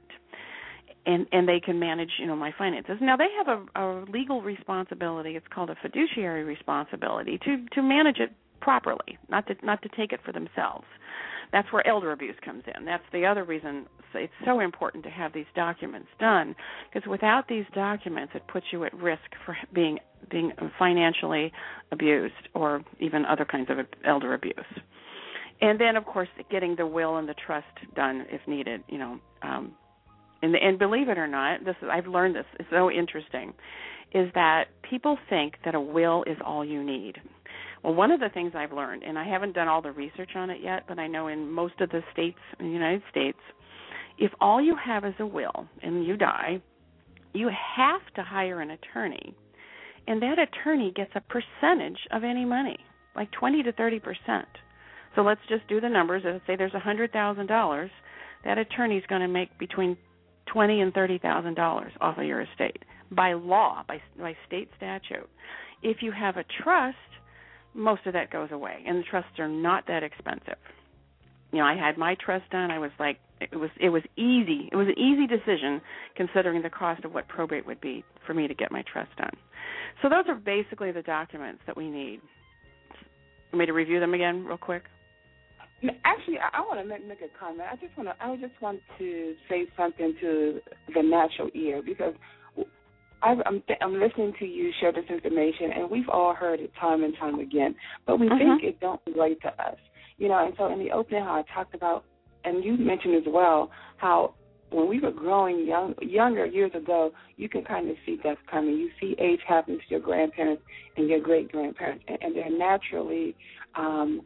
And 1.07 1.27
and 1.33 1.47
they 1.47 1.61
can 1.61 1.79
manage, 1.79 2.13
you 2.19 2.27
know, 2.27 2.35
my 2.35 2.53
finances. 2.57 2.97
Now 3.01 3.17
they 3.17 3.29
have 3.37 3.49
a, 3.49 3.81
a 3.81 4.05
legal 4.11 4.41
responsibility. 4.41 5.37
It's 5.37 5.47
called 5.55 5.71
a 5.71 5.77
fiduciary 5.81 6.45
responsibility 6.45 7.39
to 7.45 7.65
to 7.75 7.83
manage 7.83 8.19
it 8.19 8.33
properly, 8.61 9.19
not 9.29 9.47
to 9.49 9.55
not 9.63 9.83
to 9.83 9.89
take 9.91 10.13
it 10.13 10.21
for 10.25 10.33
themselves. 10.33 10.87
That's 11.55 11.73
where 11.73 11.87
elder 11.87 12.11
abuse 12.11 12.35
comes 12.45 12.65
in. 12.77 12.85
That's 12.85 13.05
the 13.13 13.27
other 13.27 13.45
reason 13.45 13.87
it's 14.13 14.33
so 14.45 14.59
important 14.59 15.05
to 15.05 15.11
have 15.11 15.33
these 15.33 15.47
documents 15.55 16.09
done 16.19 16.57
because 16.93 17.09
without 17.09 17.47
these 17.49 17.65
documents 17.73 18.33
it 18.35 18.43
puts 18.49 18.67
you 18.73 18.83
at 18.85 18.93
risk 18.95 19.23
for 19.47 19.57
being 19.73 20.01
being 20.33 20.51
financially 20.81 21.53
abused 21.93 22.49
or 22.55 22.83
even 22.99 23.25
other 23.25 23.45
kinds 23.45 23.71
of 23.71 23.79
elder 24.05 24.35
abuse. 24.35 24.55
And 25.61 25.81
then 25.81 25.97
of 25.97 26.05
course 26.05 26.29
getting 26.51 26.75
the 26.75 26.89
will 26.89 27.19
and 27.19 27.29
the 27.29 27.37
trust 27.47 27.67
done 27.95 28.27
if 28.31 28.41
needed, 28.49 28.83
you 28.89 28.99
know, 28.99 29.21
um 29.43 29.77
and 30.43 30.57
and 30.57 30.77
believe 30.77 31.09
it 31.09 31.19
or 31.19 31.29
not, 31.29 31.65
this 31.65 31.77
I've 31.89 32.09
learned 32.09 32.35
this. 32.35 32.47
It's 32.59 32.69
so 32.71 32.91
interesting 32.91 33.53
is 34.13 34.29
that 34.35 34.65
people 34.89 35.19
think 35.31 35.55
that 35.65 35.77
a 35.77 35.81
will 35.81 36.25
is 36.25 36.37
all 36.45 36.65
you 36.65 36.83
need. 36.83 37.19
Well, 37.85 37.95
one 37.95 38.11
of 38.11 38.21
the 38.21 38.31
things 38.31 38.53
I've 38.57 38.73
learned, 38.73 39.03
and 39.03 39.19
I 39.19 39.29
haven't 39.29 39.53
done 39.53 39.69
all 39.69 39.83
the 39.83 39.93
research 39.93 40.31
on 40.35 40.49
it 40.49 40.63
yet, 40.63 40.85
but 40.89 40.99
I 40.99 41.07
know 41.07 41.29
in 41.29 41.51
most 41.51 41.79
of 41.81 41.91
the 41.91 42.01
states 42.15 42.39
in 42.59 42.67
the 42.67 42.73
United 42.73 43.03
States, 43.11 43.39
if 44.19 44.33
all 44.41 44.63
you 44.63 44.75
have 44.83 45.05
is 45.05 45.13
a 45.19 45.27
will 45.27 45.69
and 45.83 46.07
you 46.07 46.17
die, 46.17 46.63
you 47.35 47.49
have 47.77 48.01
to 48.17 48.23
hire 48.23 48.63
an 48.63 48.71
attorney, 48.71 49.35
and 50.07 50.23
that 50.23 50.39
attorney 50.39 50.93
gets 50.97 51.11
a 51.15 51.21
percentage 51.21 51.99
of 52.11 52.25
any 52.25 52.47
money, 52.47 52.79
like 53.15 53.31
20 53.33 53.63
to 53.65 53.73
30 53.73 54.01
percent. 54.01 54.49
So 55.15 55.21
let's 55.23 55.41
just 55.49 55.69
do 55.69 55.81
the 55.81 55.89
numbers. 55.89 56.23
Let's 56.25 56.45
say 56.47 56.57
there's 56.57 56.75
a 56.75 56.81
hundred 56.81 57.13
thousand 57.13 57.47
dollars. 57.47 57.91
That 58.45 58.59
attorney 58.59 58.97
is 58.97 59.05
going 59.09 59.21
to 59.21 59.29
make 59.29 59.57
between 59.59 59.97
twenty 60.47 60.81
and 60.81 60.93
thirty 60.93 61.19
thousand 61.19 61.55
dollars 61.55 61.93
off 62.01 62.19
of 62.19 62.25
your 62.25 62.41
estate 62.41 62.83
by 63.13 63.35
law, 63.35 63.85
by 63.87 64.01
by 64.19 64.37
state 64.47 64.71
statute. 64.77 65.29
If 65.83 65.99
you 66.01 66.13
have 66.13 66.37
a 66.37 66.45
trust, 66.63 66.97
most 67.75 68.07
of 68.07 68.13
that 68.13 68.31
goes 68.31 68.51
away, 68.53 68.83
and 68.87 68.99
the 68.99 69.03
trusts 69.03 69.39
are 69.39 69.49
not 69.49 69.87
that 69.89 70.03
expensive. 70.03 70.59
You 71.53 71.59
know, 71.59 71.67
I 71.67 71.77
had 71.77 71.99
my 71.99 72.17
trust 72.25 72.51
done. 72.51 72.71
I 72.71 72.79
was 72.79 72.91
like, 72.99 73.19
it 73.41 73.57
was 73.57 73.71
it 73.81 73.91
was 73.91 74.03
easy. 74.17 74.69
It 74.73 74.77
was 74.77 74.89
an 74.89 74.99
easy 74.99 75.27
decision 75.27 75.81
considering 76.17 76.63
the 76.63 76.71
cost 76.71 77.05
of 77.05 77.13
what 77.13 77.29
probate 77.29 77.67
would 77.67 77.81
be 77.81 78.05
for 78.27 78.35
me 78.35 78.49
to 78.49 78.55
get 78.55 78.73
my 78.73 78.83
trust 78.91 79.11
done. 79.17 79.37
So 80.03 80.09
those 80.09 80.25
are 80.29 80.35
basically 80.35 80.93
the 80.93 81.03
documents 81.03 81.61
that 81.67 81.77
we 81.77 81.89
need. 81.91 82.21
Want 83.53 83.61
me 83.61 83.67
to 83.67 83.73
review 83.73 84.01
them 84.01 84.15
again, 84.15 84.45
real 84.45 84.57
quick? 84.57 84.83
Actually, 86.05 86.39
I, 86.39 86.59
I 86.59 86.61
want 86.63 86.81
to 86.81 86.87
make, 86.87 87.07
make 87.07 87.21
a 87.21 87.39
comment. 87.39 87.69
I 87.71 87.77
just 87.77 87.97
want 87.97 88.09
to 88.09 88.25
I 88.25 88.37
just 88.37 88.61
want 88.61 88.81
to 88.99 89.35
say 89.49 89.67
something 89.77 90.15
to 90.21 90.61
the 90.95 91.03
natural 91.03 91.51
ear 91.55 91.83
because 91.85 92.15
I, 93.25 93.35
I'm 93.47 93.63
th- 93.63 93.79
I'm 93.81 93.99
listening 93.99 94.35
to 94.39 94.45
you 94.45 94.71
share 94.81 94.93
this 94.93 95.07
information, 95.09 95.73
and 95.75 95.91
we've 95.91 96.09
all 96.09 96.35
heard 96.35 96.61
it 96.61 96.71
time 96.79 97.03
and 97.03 97.17
time 97.17 97.41
again, 97.41 97.75
but 98.07 98.21
we 98.21 98.27
uh-huh. 98.27 98.39
think 98.39 98.63
it 98.63 98.81
don't 98.81 99.01
relate 99.07 99.41
to 99.43 99.49
us, 99.49 99.77
you 100.19 100.29
know. 100.29 100.45
And 100.45 100.55
so 100.59 100.71
in 100.71 100.79
the 100.79 100.93
opening, 100.93 101.25
how 101.25 101.35
I 101.35 101.45
talked 101.55 101.75
about, 101.75 102.05
and 102.45 102.63
you 102.63 102.77
mentioned 102.77 103.17
as 103.17 103.23
well, 103.27 103.71
how 103.97 104.35
when 104.71 104.89
we 104.89 105.01
were 105.01 105.11
growing 105.11 105.67
young 105.67 105.95
younger 106.03 106.45
years 106.45 106.73
ago, 106.75 107.13
you 107.37 107.49
can 107.49 107.65
kind 107.65 107.89
of 107.89 107.97
see 108.05 108.19
death 108.23 108.37
coming. 108.51 108.77
You 108.77 108.91
see 109.01 109.17
age 109.19 109.41
happen 109.49 109.79
to 109.79 109.85
your 109.89 110.01
grandparents 110.01 110.63
and 110.99 111.09
your 111.09 111.21
great 111.21 111.51
grandparents, 111.51 112.05
and, 112.07 112.19
and 112.21 112.37
they're 112.37 112.57
naturally, 112.57 113.35
um, 113.75 114.21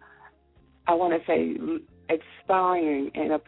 I 0.89 0.95
want 0.95 1.15
to 1.15 1.25
say, 1.25 1.55
expiring 2.09 3.13
in 3.15 3.31
a, 3.31 3.41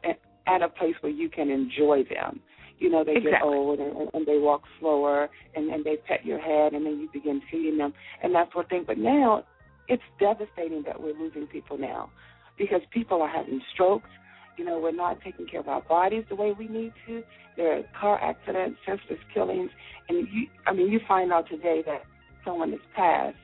at 0.46 0.62
a 0.62 0.68
place 0.68 0.94
where 1.00 1.12
you 1.12 1.28
can 1.28 1.50
enjoy 1.50 2.04
them 2.04 2.40
you 2.80 2.90
know 2.90 3.04
they 3.04 3.12
exactly. 3.12 3.32
get 3.32 3.42
old 3.42 3.78
and, 3.78 4.10
and 4.14 4.26
they 4.26 4.38
walk 4.38 4.62
slower 4.80 5.28
and, 5.54 5.70
and 5.70 5.84
they 5.84 5.96
pet 5.96 6.24
your 6.24 6.40
head 6.40 6.72
and 6.72 6.84
then 6.84 6.98
you 6.98 7.08
begin 7.12 7.40
feeding 7.50 7.78
them. 7.78 7.92
And 8.22 8.34
that 8.34 8.50
sort 8.52 8.64
of 8.64 8.70
thing. 8.70 8.84
But 8.86 8.98
now 8.98 9.44
it's 9.86 10.02
devastating 10.18 10.82
that 10.86 11.00
we're 11.00 11.14
losing 11.14 11.46
people 11.46 11.78
now 11.78 12.10
because 12.58 12.80
people 12.90 13.22
are 13.22 13.28
having 13.28 13.60
strokes. 13.72 14.08
You 14.56 14.64
know 14.64 14.78
we're 14.78 14.92
not 14.92 15.20
taking 15.22 15.46
care 15.46 15.60
of 15.60 15.68
our 15.68 15.82
bodies 15.82 16.24
the 16.28 16.34
way 16.34 16.52
we 16.52 16.68
need 16.68 16.92
to. 17.06 17.22
There 17.56 17.78
are 17.78 17.82
car 17.98 18.20
accidents 18.22 18.78
senseless 18.86 19.20
killings. 19.32 19.70
And 20.08 20.26
you 20.32 20.48
i 20.66 20.72
mean 20.72 20.90
you 20.90 21.00
find 21.06 21.32
out 21.32 21.48
today 21.48 21.82
that 21.86 22.02
someone 22.44 22.70
has 22.70 22.80
passed 22.96 23.36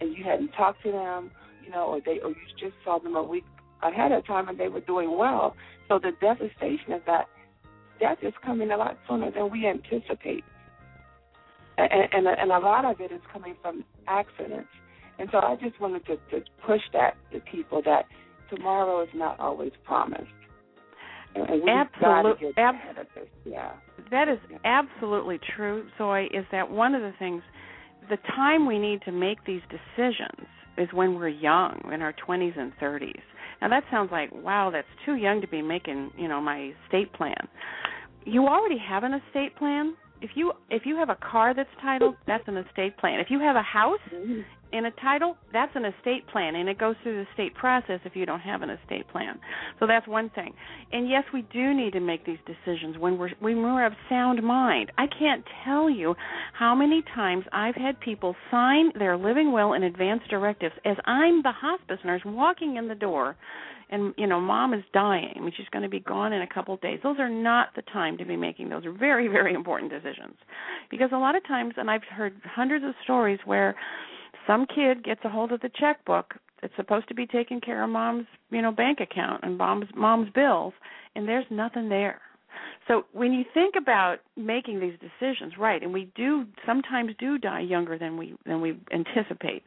and 0.00 0.16
you 0.16 0.22
hadn't 0.22 0.52
talked 0.52 0.82
to 0.84 0.92
them 0.92 1.30
you 1.64 1.70
know 1.70 1.86
or 1.86 2.00
they 2.04 2.20
or 2.20 2.30
you 2.30 2.36
just 2.60 2.74
saw 2.84 2.98
them 2.98 3.16
a 3.16 3.22
week 3.22 3.44
ahead 3.82 4.12
of 4.12 4.26
time 4.26 4.48
and 4.48 4.58
they 4.58 4.68
were 4.68 4.80
doing 4.80 5.16
well. 5.16 5.56
So 5.88 5.98
the 5.98 6.12
devastation 6.20 6.92
of 6.92 7.02
that 7.06 7.28
death 7.98 8.18
is 8.22 8.34
coming 8.44 8.70
a 8.70 8.76
lot 8.76 8.96
sooner 9.08 9.30
than 9.30 9.50
we 9.50 9.66
anticipate. 9.66 10.44
And, 11.78 12.08
and, 12.12 12.26
and 12.26 12.50
a 12.50 12.58
lot 12.58 12.84
of 12.84 13.00
it 13.00 13.12
is 13.12 13.20
coming 13.32 13.54
from 13.60 13.84
accidents. 14.08 14.68
And 15.18 15.28
so 15.32 15.38
I 15.38 15.56
just 15.62 15.80
wanted 15.80 16.04
to, 16.06 16.16
to 16.16 16.44
push 16.66 16.80
that 16.92 17.16
to 17.32 17.40
people 17.40 17.82
that 17.84 18.06
tomorrow 18.54 19.02
is 19.02 19.08
not 19.14 19.38
always 19.40 19.72
promised. 19.84 20.24
Absolutely, 21.36 22.52
ab- 22.56 22.74
yeah. 23.44 23.72
That 24.10 24.28
is 24.28 24.38
absolutely 24.64 25.38
true, 25.54 25.86
Zoe. 25.98 26.28
Is 26.32 26.46
that 26.52 26.70
one 26.70 26.94
of 26.94 27.02
the 27.02 27.12
things? 27.18 27.42
The 28.08 28.16
time 28.34 28.66
we 28.66 28.78
need 28.78 29.02
to 29.02 29.12
make 29.12 29.44
these 29.44 29.60
decisions 29.68 30.46
is 30.78 30.88
when 30.92 31.14
we're 31.14 31.28
young, 31.28 31.90
in 31.92 32.02
our 32.02 32.14
20s 32.26 32.58
and 32.58 32.72
30s. 32.80 33.20
Now 33.60 33.68
that 33.68 33.84
sounds 33.90 34.10
like 34.12 34.30
wow, 34.32 34.70
that's 34.70 34.86
too 35.04 35.16
young 35.16 35.40
to 35.40 35.48
be 35.48 35.62
making, 35.62 36.10
you 36.16 36.28
know, 36.28 36.40
my 36.40 36.72
estate 36.84 37.12
plan. 37.12 37.48
You 38.26 38.46
already 38.46 38.78
have 38.78 39.04
an 39.04 39.14
estate 39.14 39.56
plan. 39.56 39.94
If 40.20 40.30
you 40.34 40.52
if 40.70 40.82
you 40.84 40.96
have 40.96 41.10
a 41.10 41.16
car 41.16 41.54
that's 41.54 41.68
titled, 41.80 42.16
that's 42.26 42.44
an 42.48 42.56
estate 42.56 42.96
plan. 42.98 43.20
If 43.20 43.26
you 43.30 43.38
have 43.40 43.54
a 43.54 43.62
house 43.62 44.00
in 44.72 44.86
a 44.86 44.90
title, 44.92 45.36
that's 45.52 45.72
an 45.74 45.84
estate 45.84 46.26
plan, 46.28 46.56
and 46.56 46.68
it 46.68 46.78
goes 46.78 46.96
through 47.02 47.22
the 47.22 47.26
state 47.34 47.54
process 47.54 48.00
if 48.04 48.16
you 48.16 48.26
don't 48.26 48.40
have 48.40 48.62
an 48.62 48.70
estate 48.70 49.06
plan. 49.08 49.38
So 49.78 49.86
that's 49.86 50.08
one 50.08 50.30
thing. 50.30 50.52
And 50.90 51.08
yes, 51.08 51.24
we 51.32 51.42
do 51.52 51.74
need 51.74 51.92
to 51.92 52.00
make 52.00 52.24
these 52.24 52.38
decisions 52.46 52.96
when 52.98 53.18
we're 53.18 53.30
when 53.40 53.62
we're 53.62 53.86
of 53.86 53.92
sound 54.08 54.42
mind. 54.42 54.90
I 54.96 55.06
can't 55.06 55.44
tell 55.64 55.90
you 55.90 56.14
how 56.54 56.74
many 56.74 57.02
times 57.14 57.44
I've 57.52 57.76
had 57.76 58.00
people 58.00 58.34
sign 58.50 58.92
their 58.98 59.18
living 59.18 59.52
will 59.52 59.74
and 59.74 59.84
advance 59.84 60.22
directives 60.30 60.74
as 60.84 60.96
I'm 61.04 61.42
the 61.42 61.52
hospice 61.52 62.00
nurse 62.04 62.22
walking 62.24 62.76
in 62.76 62.88
the 62.88 62.94
door 62.94 63.36
and 63.90 64.14
you 64.16 64.26
know 64.26 64.40
mom 64.40 64.74
is 64.74 64.84
dying. 64.92 65.32
I 65.36 65.40
mean 65.40 65.52
she's 65.56 65.68
going 65.70 65.82
to 65.82 65.88
be 65.88 66.00
gone 66.00 66.32
in 66.32 66.42
a 66.42 66.46
couple 66.46 66.74
of 66.74 66.80
days. 66.80 67.00
Those 67.02 67.18
are 67.18 67.28
not 67.28 67.68
the 67.76 67.82
time 67.82 68.18
to 68.18 68.24
be 68.24 68.36
making 68.36 68.68
those 68.68 68.84
very 68.98 69.28
very 69.28 69.54
important 69.54 69.90
decisions. 69.90 70.36
Because 70.90 71.10
a 71.12 71.18
lot 71.18 71.36
of 71.36 71.46
times 71.46 71.74
and 71.76 71.90
i've 71.90 72.04
heard 72.04 72.34
hundreds 72.44 72.84
of 72.84 72.94
stories 73.04 73.38
where 73.44 73.74
some 74.46 74.66
kid 74.66 75.04
gets 75.04 75.20
a 75.24 75.28
hold 75.28 75.52
of 75.52 75.60
the 75.60 75.70
checkbook 75.78 76.34
that's 76.62 76.74
supposed 76.76 77.08
to 77.08 77.14
be 77.14 77.26
taking 77.26 77.60
care 77.60 77.82
of 77.82 77.90
mom's 77.90 78.26
you 78.50 78.62
know 78.62 78.72
bank 78.72 79.00
account 79.00 79.42
and 79.44 79.58
mom's 79.58 79.88
mom's 79.94 80.30
bills 80.34 80.74
and 81.14 81.26
there's 81.26 81.46
nothing 81.50 81.88
there. 81.88 82.20
So 82.88 83.04
when 83.12 83.32
you 83.32 83.44
think 83.52 83.74
about 83.76 84.18
making 84.36 84.80
these 84.80 84.94
decisions 85.00 85.54
right 85.58 85.82
and 85.82 85.92
we 85.92 86.10
do 86.14 86.44
sometimes 86.64 87.12
do 87.18 87.38
die 87.38 87.60
younger 87.60 87.98
than 87.98 88.16
we 88.16 88.34
than 88.46 88.60
we 88.60 88.78
anticipate 88.92 89.62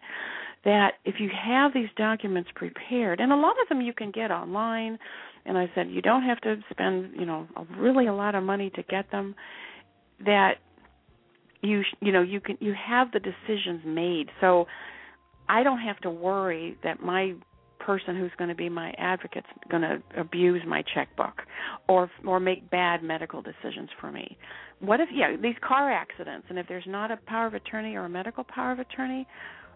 that 0.66 0.94
if 1.06 1.16
you 1.20 1.30
have 1.30 1.74
these 1.74 1.90
documents 1.96 2.50
prepared, 2.56 3.20
and 3.20 3.32
a 3.32 3.36
lot 3.36 3.56
of 3.62 3.70
them 3.70 3.82
you 3.82 3.94
can 3.94 4.12
get 4.12 4.32
online, 4.32 5.00
and 5.46 5.58
I 5.58 5.72
said 5.74 5.90
you 5.90 6.02
don't 6.02 6.24
have 6.24 6.42
to 6.42 6.58
spend 6.70 7.12
you 7.18 7.26
know 7.26 7.48
a, 7.56 7.66
really 7.80 8.08
a 8.08 8.14
lot 8.14 8.36
of 8.36 8.44
money 8.44 8.70
to 8.72 8.84
get 8.84 9.10
them. 9.12 9.36
That 10.26 10.56
you 11.62 11.84
you 12.02 12.12
know 12.12 12.22
you 12.22 12.42
can 12.42 12.58
you 12.60 12.74
have 12.74 13.12
the 13.12 13.20
decisions 13.20 13.82
made, 13.86 14.28
so 14.42 14.66
I 15.48 15.64
don't 15.64 15.80
have 15.80 16.00
to 16.02 16.10
worry 16.10 16.78
that 16.84 17.02
my 17.02 17.34
person 17.80 18.16
who's 18.16 18.32
going 18.38 18.50
to 18.50 18.56
be 18.56 18.70
my 18.70 18.94
advocate's 18.98 19.48
going 19.72 19.82
to 19.82 20.02
abuse 20.18 20.62
my 20.68 20.84
checkbook 20.94 21.42
or 21.88 22.12
or 22.28 22.40
make 22.40 22.70
bad 22.70 23.02
medical 23.02 23.42
decisions 23.42 23.90
for 24.00 24.12
me. 24.12 24.38
What 24.80 25.00
if 25.00 25.10
yeah, 25.12 25.36
these 25.42 25.56
car 25.66 25.92
accidents 25.92 26.48
and 26.50 26.60
if 26.60 26.68
there's 26.68 26.84
not 26.86 27.12
a 27.12 27.18
power 27.26 27.48
of 27.48 27.54
attorney 27.54 27.96
or 27.96 28.06
a 28.06 28.10
medical 28.10 28.44
power 28.44 28.74
of 28.74 28.80
attorney, 28.80 29.26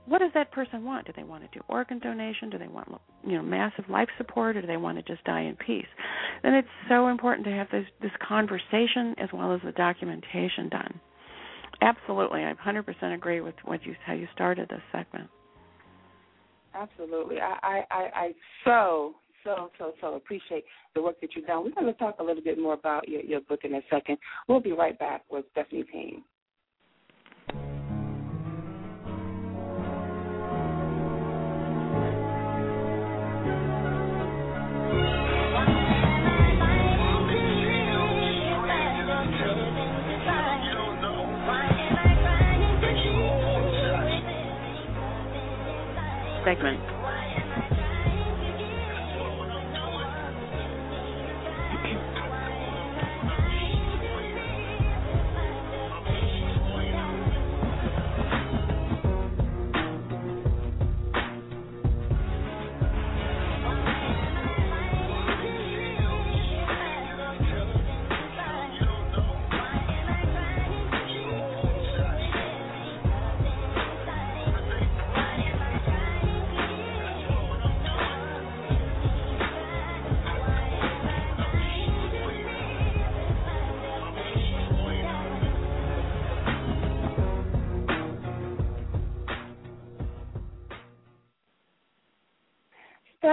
what 0.06 0.20
does 0.20 0.32
that 0.34 0.52
person 0.52 0.84
want? 0.84 1.08
Do 1.08 1.14
they 1.16 1.24
want 1.24 1.44
to 1.44 1.58
do 1.58 1.64
organ 1.70 2.00
donation? 2.00 2.50
Do 2.50 2.58
they 2.58 2.68
want 2.68 2.90
you 3.26 3.38
know 3.38 3.42
massive 3.42 3.86
life 3.90 4.10
support, 4.18 4.58
or 4.58 4.62
do 4.62 4.68
they 4.68 4.78
want 4.78 4.98
to 4.98 5.04
just 5.04 5.24
die 5.24 5.42
in 5.42 5.56
peace? 5.56 5.86
Then 6.44 6.54
it's 6.54 6.68
so 6.90 7.08
important 7.08 7.46
to 7.46 7.52
have 7.52 7.68
this 7.72 7.86
this 8.02 8.12
conversation 8.28 9.16
as 9.18 9.30
well 9.34 9.54
as 9.54 9.62
the 9.64 9.72
documentation 9.72 10.70
done. 10.70 11.00
Absolutely, 11.82 12.44
I 12.44 12.54
100% 12.54 13.14
agree 13.14 13.42
with 13.42 13.56
what 13.66 13.86
you 13.86 13.96
how 14.06 14.14
you 14.14 14.28
started 14.34 14.70
this 14.70 14.82
segment. 14.92 15.30
Absolutely, 16.74 17.38
I 17.40 17.84
I 17.92 18.10
I, 18.14 18.32
so 18.66 19.16
so 19.44 19.72
so 19.78 19.94
so 20.02 20.16
appreciate 20.16 20.66
the 20.96 21.02
work 21.02 21.20
that 21.22 21.30
you've 21.36 21.46
done. 21.46 21.64
We're 21.64 21.72
going 21.72 21.94
to 21.94 21.94
talk 21.94 22.16
a 22.20 22.24
little 22.24 22.44
bit 22.44 22.60
more 22.60 22.74
about 22.74 23.08
your 23.08 23.22
your 23.22 23.42
book 23.42 23.62
in 23.64 23.74
a 23.76 23.82
second. 23.90 24.18
We'll 24.48 24.60
be 24.60 24.74
right 24.74 24.98
back 25.00 25.24
with 25.30 25.46
Stephanie 25.52 25.86
Payne. 25.92 26.24
Segment. 46.56 46.83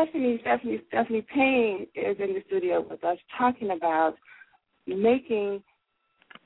Stephanie, 0.01 0.39
Stephanie, 0.41 0.81
Stephanie 0.89 1.27
Payne 1.35 1.87
is 1.95 2.17
in 2.19 2.35
the 2.35 2.43
studio 2.47 2.85
with 2.89 3.05
us 3.05 3.19
talking 3.37 3.71
about 3.71 4.15
making 4.87 5.63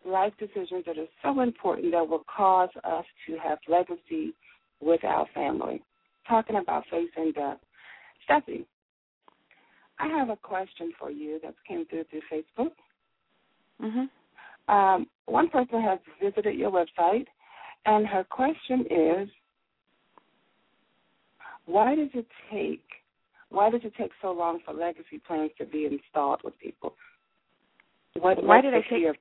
life 0.04 0.32
decisions 0.38 0.84
that 0.86 0.98
are 0.98 1.06
so 1.22 1.40
important 1.40 1.92
that 1.92 2.08
will 2.08 2.24
cause 2.34 2.70
us 2.82 3.04
to 3.26 3.36
have 3.36 3.58
legacy 3.68 4.34
with 4.80 5.04
our 5.04 5.26
family. 5.34 5.82
Talking 6.28 6.56
about 6.56 6.84
facing 6.90 7.32
death. 7.32 7.58
Stephanie, 8.24 8.66
I 9.98 10.08
have 10.08 10.30
a 10.30 10.36
question 10.36 10.92
for 10.98 11.10
you 11.10 11.38
that 11.44 11.54
came 11.68 11.86
through 11.86 12.04
through 12.10 12.22
Facebook. 12.32 12.72
Mm-hmm. 13.80 14.74
Um, 14.74 15.06
one 15.26 15.48
person 15.48 15.80
has 15.80 15.98
visited 16.20 16.58
your 16.58 16.70
website, 16.70 17.26
and 17.86 18.06
her 18.06 18.24
question 18.24 18.86
is, 18.90 19.28
why 21.66 21.94
does 21.94 22.08
it 22.14 22.26
take 22.50 22.82
why 23.54 23.70
does 23.70 23.80
it 23.84 23.92
take 23.96 24.10
so 24.20 24.32
long 24.32 24.58
for 24.64 24.74
legacy 24.74 25.20
plans 25.26 25.50
to 25.58 25.64
be 25.64 25.86
installed 25.86 26.40
with 26.44 26.58
people? 26.58 26.94
What, 28.18 28.42
Why 28.44 28.60
did 28.60 28.74
I 28.74 28.80
take? 28.88 29.00
Your... 29.00 29.14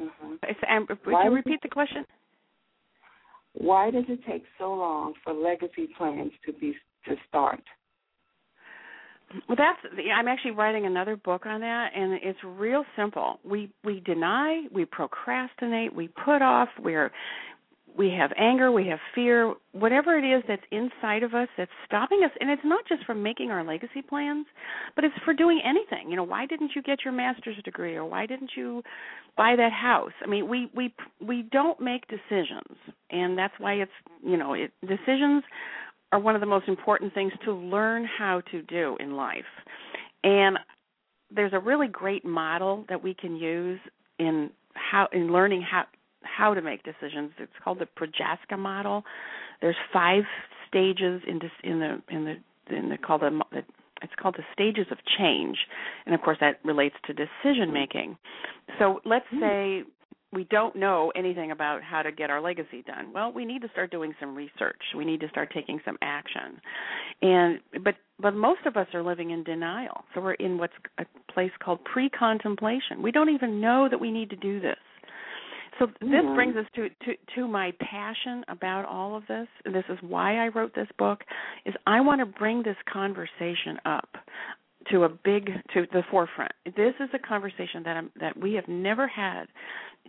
Mm-hmm. 0.00 0.34
Um, 0.70 0.98
Why 1.04 1.24
you 1.24 1.30
repeat 1.30 1.60
the 1.62 1.68
question? 1.68 2.04
Why 3.54 3.90
does 3.90 4.04
it 4.08 4.20
take 4.28 4.44
so 4.58 4.72
long 4.72 5.14
for 5.24 5.32
legacy 5.32 5.88
plans 5.96 6.32
to 6.46 6.52
be 6.52 6.74
to 7.06 7.14
start? 7.28 7.62
Well, 9.48 9.56
that's. 9.56 9.78
I'm 10.14 10.28
actually 10.28 10.52
writing 10.52 10.86
another 10.86 11.16
book 11.16 11.44
on 11.46 11.60
that, 11.60 11.90
and 11.94 12.18
it's 12.22 12.38
real 12.44 12.84
simple. 12.96 13.40
We 13.44 13.70
we 13.84 14.00
deny, 14.00 14.62
we 14.72 14.84
procrastinate, 14.84 15.94
we 15.94 16.08
put 16.08 16.40
off, 16.40 16.68
we're 16.80 17.10
we 17.98 18.10
have 18.10 18.30
anger, 18.38 18.70
we 18.70 18.86
have 18.86 19.00
fear, 19.14 19.54
whatever 19.72 20.16
it 20.16 20.24
is 20.24 20.44
that's 20.46 20.62
inside 20.70 21.24
of 21.24 21.34
us 21.34 21.48
that's 21.58 21.70
stopping 21.84 22.22
us. 22.24 22.30
And 22.40 22.48
it's 22.48 22.62
not 22.64 22.84
just 22.88 23.04
from 23.04 23.22
making 23.22 23.50
our 23.50 23.64
legacy 23.64 24.02
plans, 24.08 24.46
but 24.94 25.04
it's 25.04 25.14
for 25.24 25.34
doing 25.34 25.60
anything. 25.64 26.08
You 26.08 26.16
know, 26.16 26.22
why 26.22 26.46
didn't 26.46 26.72
you 26.76 26.82
get 26.82 27.00
your 27.04 27.12
master's 27.12 27.60
degree 27.64 27.96
or 27.96 28.04
why 28.04 28.26
didn't 28.26 28.52
you 28.56 28.82
buy 29.36 29.56
that 29.56 29.72
house? 29.72 30.12
I 30.24 30.28
mean, 30.28 30.48
we 30.48 30.70
we 30.74 30.94
we 31.20 31.42
don't 31.50 31.80
make 31.80 32.04
decisions, 32.06 32.76
and 33.10 33.36
that's 33.36 33.54
why 33.58 33.74
it's 33.74 33.92
you 34.24 34.36
know, 34.36 34.54
it, 34.54 34.70
decisions 34.86 35.42
are 36.12 36.20
one 36.20 36.34
of 36.34 36.40
the 36.40 36.46
most 36.46 36.68
important 36.68 37.12
things 37.12 37.32
to 37.44 37.52
learn 37.52 38.06
how 38.18 38.40
to 38.52 38.62
do 38.62 38.96
in 39.00 39.16
life. 39.16 39.42
And 40.24 40.56
there's 41.34 41.52
a 41.52 41.58
really 41.58 41.88
great 41.88 42.24
model 42.24 42.84
that 42.88 43.02
we 43.02 43.12
can 43.12 43.36
use 43.36 43.80
in 44.18 44.50
how 44.74 45.08
in 45.12 45.32
learning 45.32 45.62
how 45.62 45.84
how 46.22 46.54
to 46.54 46.62
make 46.62 46.82
decisions. 46.82 47.32
It's 47.38 47.52
called 47.62 47.78
the 47.78 47.86
Prochaska 47.86 48.56
model. 48.56 49.04
There's 49.60 49.76
five 49.92 50.24
stages 50.68 51.22
in 51.26 51.38
this, 51.40 51.50
in 51.62 51.80
the 51.80 52.02
in 52.14 52.24
the 52.24 52.76
in 52.76 52.88
the 52.90 52.98
called 52.98 53.22
the, 53.22 53.40
the 53.50 53.62
it's 54.02 54.12
called 54.20 54.36
the 54.36 54.44
stages 54.52 54.86
of 54.90 54.98
change, 55.18 55.56
and 56.06 56.14
of 56.14 56.20
course 56.20 56.38
that 56.40 56.60
relates 56.64 56.94
to 57.06 57.12
decision 57.12 57.72
making. 57.72 58.16
So 58.78 59.00
let's 59.04 59.26
hmm. 59.30 59.40
say 59.40 59.82
we 60.32 60.44
don't 60.44 60.76
know 60.76 61.10
anything 61.16 61.50
about 61.50 61.82
how 61.82 62.02
to 62.02 62.12
get 62.12 62.28
our 62.28 62.40
legacy 62.40 62.82
done. 62.86 63.12
Well, 63.14 63.32
we 63.32 63.44
need 63.46 63.62
to 63.62 63.68
start 63.70 63.90
doing 63.90 64.14
some 64.20 64.34
research. 64.34 64.80
We 64.94 65.04
need 65.04 65.20
to 65.20 65.28
start 65.30 65.50
taking 65.54 65.80
some 65.84 65.96
action. 66.02 66.60
And 67.22 67.60
but 67.82 67.94
but 68.20 68.34
most 68.34 68.60
of 68.66 68.76
us 68.76 68.86
are 68.92 69.02
living 69.02 69.30
in 69.30 69.42
denial. 69.42 70.04
So 70.14 70.20
we're 70.20 70.34
in 70.34 70.58
what's 70.58 70.74
a 70.98 71.06
place 71.32 71.52
called 71.62 71.82
pre-contemplation. 71.84 73.02
We 73.02 73.10
don't 73.10 73.30
even 73.30 73.60
know 73.60 73.88
that 73.90 73.98
we 73.98 74.10
need 74.10 74.30
to 74.30 74.36
do 74.36 74.60
this. 74.60 74.76
So 75.78 75.86
this 76.00 76.08
mm-hmm. 76.08 76.34
brings 76.34 76.56
us 76.56 76.66
to, 76.74 76.88
to 76.88 77.14
to 77.36 77.48
my 77.48 77.72
passion 77.80 78.44
about 78.48 78.84
all 78.84 79.16
of 79.16 79.26
this. 79.28 79.46
and 79.64 79.74
This 79.74 79.84
is 79.88 79.98
why 80.00 80.44
I 80.44 80.48
wrote 80.48 80.74
this 80.74 80.88
book. 80.98 81.20
Is 81.66 81.74
I 81.86 82.00
want 82.00 82.20
to 82.20 82.26
bring 82.26 82.62
this 82.62 82.76
conversation 82.92 83.78
up 83.84 84.08
to 84.90 85.04
a 85.04 85.08
big 85.08 85.50
to 85.74 85.86
the 85.92 86.02
forefront. 86.10 86.52
This 86.64 86.94
is 87.00 87.08
a 87.12 87.18
conversation 87.18 87.82
that 87.84 87.96
I'm, 87.96 88.10
that 88.20 88.36
we 88.36 88.54
have 88.54 88.68
never 88.68 89.06
had 89.06 89.44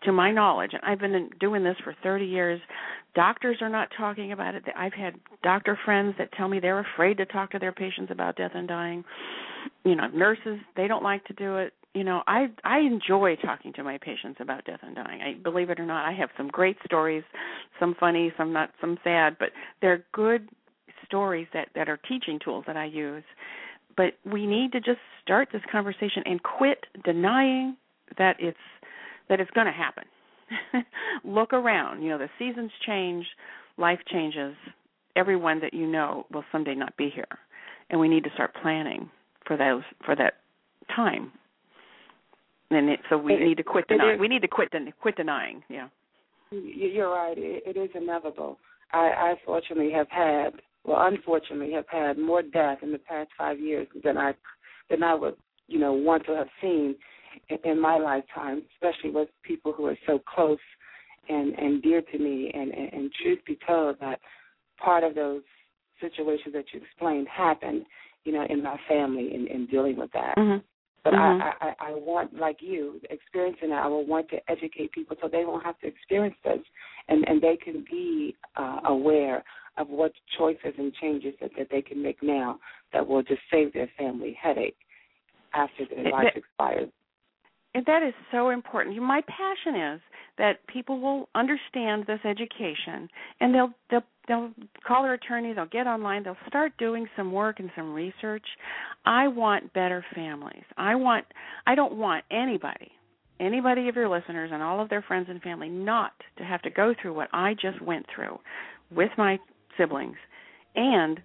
to 0.04 0.12
my 0.12 0.32
knowledge, 0.32 0.72
and 0.74 0.82
I've 0.84 1.00
been 1.00 1.30
doing 1.40 1.64
this 1.64 1.76
for 1.84 1.96
30 2.04 2.26
years. 2.26 2.62
Doctors 3.16 3.58
are 3.62 3.70
not 3.70 3.90
talking 3.98 4.32
about 4.32 4.56
it. 4.56 4.64
I've 4.76 4.94
had 4.94 5.16
doctor 5.44 5.78
friends 5.84 6.16
that 6.18 6.32
tell 6.34 6.48
me 6.48 6.60
they're 6.60 6.86
afraid 6.94 7.18
to 7.18 7.26
talk 7.26 7.52
to 7.52 7.60
their 7.60 7.74
patients 7.74 8.12
about 8.12 8.38
death 8.38 8.52
and 8.54 8.68
dying. 8.68 9.04
You 9.84 9.96
know, 9.96 10.08
nurses, 10.08 10.60
they 10.78 10.88
don't 10.88 11.04
like 11.04 11.26
to 11.26 11.34
do 11.34 11.58
it. 11.58 11.74
You 11.94 12.04
know, 12.04 12.22
I 12.28 12.48
I 12.64 12.80
enjoy 12.80 13.36
talking 13.38 13.74
to 13.74 13.84
my 13.84 13.98
patients 13.98 14.38
about 14.40 14.66
death 14.66 14.80
and 14.84 14.96
dying. 14.96 15.22
I 15.22 15.34
believe 15.42 15.70
it 15.70 15.80
or 15.80 15.86
not, 15.86 16.08
I 16.08 16.14
have 16.14 16.30
some 16.38 16.48
great 16.48 16.78
stories, 16.86 17.24
some 17.80 17.96
funny, 18.00 18.32
some 18.38 18.54
not 18.54 18.72
some 18.80 18.98
sad, 19.04 19.38
but 19.40 19.50
they're 19.82 20.04
good 20.12 20.50
stories 21.06 21.48
that 21.54 21.70
that 21.76 21.90
are 21.90 21.98
teaching 21.98 22.40
tools 22.44 22.64
that 22.68 22.78
I 22.78 22.86
use. 22.86 23.24
But 23.98 24.14
we 24.24 24.46
need 24.46 24.72
to 24.74 24.80
just 24.80 25.00
start 25.22 25.50
this 25.52 25.64
conversation 25.72 26.24
and 26.26 26.42
quit 26.44 26.86
denying 27.04 27.76
that 28.18 28.36
it's 28.40 28.58
that 29.28 29.40
it's 29.40 29.52
going 29.52 29.68
to 29.68 29.74
happen. 29.74 30.04
Look 31.24 31.54
around. 31.54 32.04
You 32.04 32.10
know, 32.10 32.18
the 32.20 32.30
seasons 32.38 32.72
change, 32.86 33.26
life 33.78 34.00
changes. 34.12 34.56
Everyone 35.16 35.60
that 35.62 35.74
you 35.74 35.88
know 35.88 36.26
will 36.32 36.46
someday 36.52 36.76
not 36.76 36.96
be 36.98 37.10
here, 37.14 37.28
and 37.90 38.00
we 38.00 38.08
need 38.08 38.24
to 38.26 38.30
start 38.36 38.56
planning 38.62 39.10
for 39.46 39.58
those 39.58 39.82
for 40.06 40.16
that 40.16 40.36
time. 40.96 41.32
And 42.72 42.90
it, 42.90 43.00
so 43.10 43.18
we 43.18 43.34
it, 43.34 43.42
need 43.42 43.58
to 43.58 43.64
quit 43.64 43.88
denying. 43.88 44.20
We 44.20 44.28
need 44.28 44.42
to 44.44 44.48
quit 44.48 44.72
den- 44.72 44.94
quit 45.02 45.16
denying. 45.16 45.64
Yeah. 45.70 45.88
You're 46.52 47.12
right. 47.12 47.38
It, 47.38 47.64
it 47.66 47.80
is 47.80 47.90
inevitable. 47.96 48.58
I, 48.92 48.98
I 48.98 49.36
fortunately 49.46 49.92
have 49.92 50.10
had, 50.10 50.50
well, 50.84 50.98
unfortunately, 51.02 51.72
have 51.74 51.86
had 51.90 52.18
more 52.18 52.42
death 52.42 52.80
in 52.82 52.92
the 52.92 53.00
past 53.00 53.30
five 53.38 53.60
years 53.60 53.88
than 54.04 54.18
I 54.18 54.34
than 54.90 55.04
I 55.04 55.14
would, 55.14 55.36
you 55.68 55.80
know, 55.80 55.94
want 55.94 56.26
to 56.26 56.36
have 56.36 56.48
seen 56.62 56.96
in 57.64 57.80
my 57.80 57.98
lifetime, 57.98 58.64
especially 58.74 59.12
with 59.12 59.30
people 59.44 59.72
who 59.72 59.86
are 59.86 59.98
so 60.08 60.20
close 60.34 60.58
and 61.28 61.54
and 61.58 61.82
dear 61.82 62.02
to 62.02 62.18
me. 62.18 62.52
And 62.54 62.72
and, 62.72 62.94
and 62.94 63.12
truth 63.22 63.40
be 63.46 63.58
told, 63.68 64.00
that 64.00 64.20
part 64.84 65.04
of 65.04 65.16
those 65.16 65.42
situations 66.02 66.54
that 66.54 66.66
you 66.74 66.82
explained 66.82 67.28
happened, 67.28 67.86
you 68.24 68.32
know, 68.32 68.46
in 68.50 68.64
my 68.64 68.78
family 68.88 69.34
in, 69.34 69.48
in 69.48 69.68
dealing 69.68 69.98
with 69.98 70.12
that. 70.14 70.36
Mm-hmm. 70.38 70.66
But 71.04 71.14
mm-hmm. 71.14 71.42
I, 71.42 71.54
I, 71.70 71.92
I 71.92 71.92
want, 71.92 72.34
like 72.34 72.58
you, 72.60 73.00
experiencing 73.10 73.70
that. 73.70 73.84
I 73.84 73.88
will 73.88 74.06
want 74.06 74.30
to 74.30 74.38
educate 74.50 74.92
people 74.92 75.16
so 75.22 75.30
they 75.30 75.46
won't 75.46 75.64
have 75.64 75.80
to 75.80 75.88
experience 75.88 76.36
this, 76.44 76.60
and 77.08 77.28
and 77.28 77.42
they 77.42 77.58
can 77.58 77.86
be 77.90 78.36
uh, 78.58 78.80
aware 78.86 79.44
of 79.78 79.88
what 79.88 80.12
choices 80.38 80.74
and 80.78 80.94
changes 80.96 81.34
that, 81.40 81.52
that 81.58 81.68
they 81.72 81.82
can 81.82 82.04
make 82.04 82.22
now 82.22 82.60
that 82.92 83.08
will 83.08 83.24
just 83.24 83.42
save 83.50 83.72
their 83.74 83.90
family 83.98 84.38
headache 84.42 84.76
after 85.54 85.86
their 85.90 86.12
life 86.12 86.34
expires. 86.36 86.90
And 87.76 87.86
that 87.86 88.04
is 88.04 88.14
so 88.32 88.50
important. 88.50 89.02
My 89.02 89.22
passion 89.22 89.80
is 89.94 90.02
that 90.40 90.66
people 90.68 91.00
will 91.00 91.30
understand 91.36 92.06
this 92.08 92.20
education 92.26 93.08
and 93.40 93.54
they'll 93.54 93.72
they'll 93.92 94.04
they'll 94.28 94.52
call 94.88 95.04
their 95.04 95.14
attorney, 95.14 95.54
they'll 95.54 95.68
get 95.68 95.86
online, 95.86 96.24
they'll 96.24 96.38
start 96.48 96.72
doing 96.80 97.08
some 97.16 97.32
work 97.32 97.60
and 97.60 97.70
some 97.76 97.94
research. 97.94 98.46
I 99.06 99.28
want 99.28 99.74
better 99.74 100.04
families. 100.16 100.64
I 100.78 100.96
want 100.96 101.26
I 101.68 101.76
don't 101.76 101.96
want 101.96 102.26
anybody 102.32 102.92
anybody 103.40 103.88
of 103.88 103.96
your 103.96 104.10
listeners 104.10 104.50
and 104.54 104.62
all 104.62 104.82
of 104.82 104.90
their 104.90 105.02
friends 105.02 105.28
and 105.30 105.42
family 105.42 105.70
not 105.70 106.12
to 106.38 106.44
have 106.44 106.62
to 106.62 106.70
go 106.70 106.94
through 107.02 107.14
what 107.14 107.30
I 107.32 107.54
just 107.54 107.82
went 107.82 108.06
through 108.14 108.38
with 108.92 109.12
my 109.18 109.40
siblings 109.78 110.18
and 110.76 111.20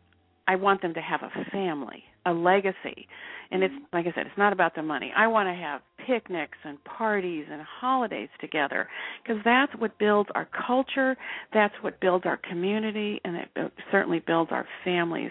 I 0.47 0.57
want 0.57 0.83
them 0.83 0.95
to 0.95 1.01
have 1.01 1.21
a 1.23 1.51
family, 1.51 2.05
a 2.27 2.33
legacy. 2.33 3.07
And 3.51 3.63
it's 3.63 3.75
like 3.93 4.07
I 4.07 4.13
said, 4.15 4.27
it's 4.27 4.39
not 4.39 4.53
about 4.53 4.75
the 4.75 4.83
money. 4.83 5.13
I 5.17 5.27
want 5.27 5.49
to 5.49 5.55
have 5.55 5.81
picnics 6.07 6.59
and 6.65 6.83
parties 6.85 7.47
and 7.51 7.63
holidays 7.63 8.29
together 8.41 8.89
because 9.23 9.41
that's 9.45 9.73
what 9.79 9.99
builds 9.99 10.31
our 10.35 10.49
culture, 10.67 11.17
that's 11.53 11.75
what 11.83 12.01
builds 12.01 12.27
our 12.27 12.39
community, 12.39 13.21
and 13.25 13.37
it 13.37 13.73
certainly 13.93 14.21
builds 14.27 14.51
our 14.51 14.67
families. 14.85 15.31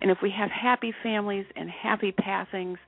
And 0.00 0.10
if 0.10 0.18
we 0.22 0.30
have 0.30 0.50
happy 0.50 0.92
families 1.02 1.46
and 1.56 1.68
happy 1.70 2.12
passings, 2.12 2.78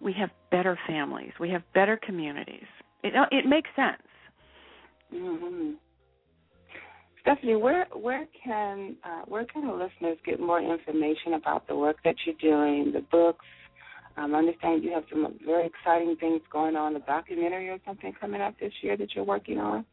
we 0.00 0.12
have 0.14 0.30
better 0.50 0.78
families, 0.86 1.32
we 1.40 1.50
have 1.50 1.62
better 1.74 1.98
communities. 2.00 2.66
It 3.02 3.14
it 3.32 3.46
makes 3.46 3.70
sense. 3.74 4.02
Mm-hmm. 5.14 5.72
Stephanie, 7.22 7.56
where 7.56 7.86
where 7.92 8.26
can 8.44 8.96
uh, 9.04 9.22
where 9.26 9.44
can 9.44 9.66
the 9.66 9.72
listeners 9.72 10.18
get 10.24 10.40
more 10.40 10.60
information 10.60 11.34
about 11.34 11.66
the 11.66 11.76
work 11.76 11.96
that 12.04 12.14
you're 12.24 12.36
doing, 12.40 12.92
the 12.92 13.00
books? 13.10 13.44
Um, 14.16 14.34
I 14.34 14.38
understand 14.38 14.82
you 14.82 14.92
have 14.92 15.04
some 15.10 15.38
very 15.44 15.66
exciting 15.66 16.16
things 16.18 16.40
going 16.52 16.74
on, 16.74 16.96
a 16.96 17.00
documentary 17.00 17.68
or 17.68 17.78
something 17.86 18.12
coming 18.20 18.40
up 18.40 18.54
this 18.60 18.72
year 18.82 18.96
that 18.96 19.14
you're 19.14 19.24
working 19.24 19.58
on. 19.58 19.84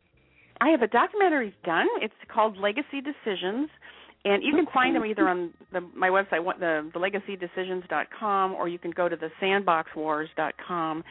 I 0.61 0.69
have 0.69 0.81
a 0.81 0.87
documentary 0.87 1.53
done. 1.63 1.87
It's 2.01 2.13
called 2.33 2.57
Legacy 2.57 3.01
Decisions, 3.01 3.69
and 4.23 4.41
you 4.41 4.53
can 4.53 4.65
find 4.73 4.95
them 4.95 5.05
either 5.05 5.27
on 5.27 5.53
the, 5.71 5.81
my 5.95 6.09
website, 6.09 6.43
the, 6.59 6.89
the 6.93 6.99
legacydecisions.com, 6.99 8.53
or 8.53 8.67
you 8.67 8.79
can 8.79 8.91
go 8.91 9.07
to 9.07 9.15
the 9.15 9.29
sandboxwars.com, 9.41 11.03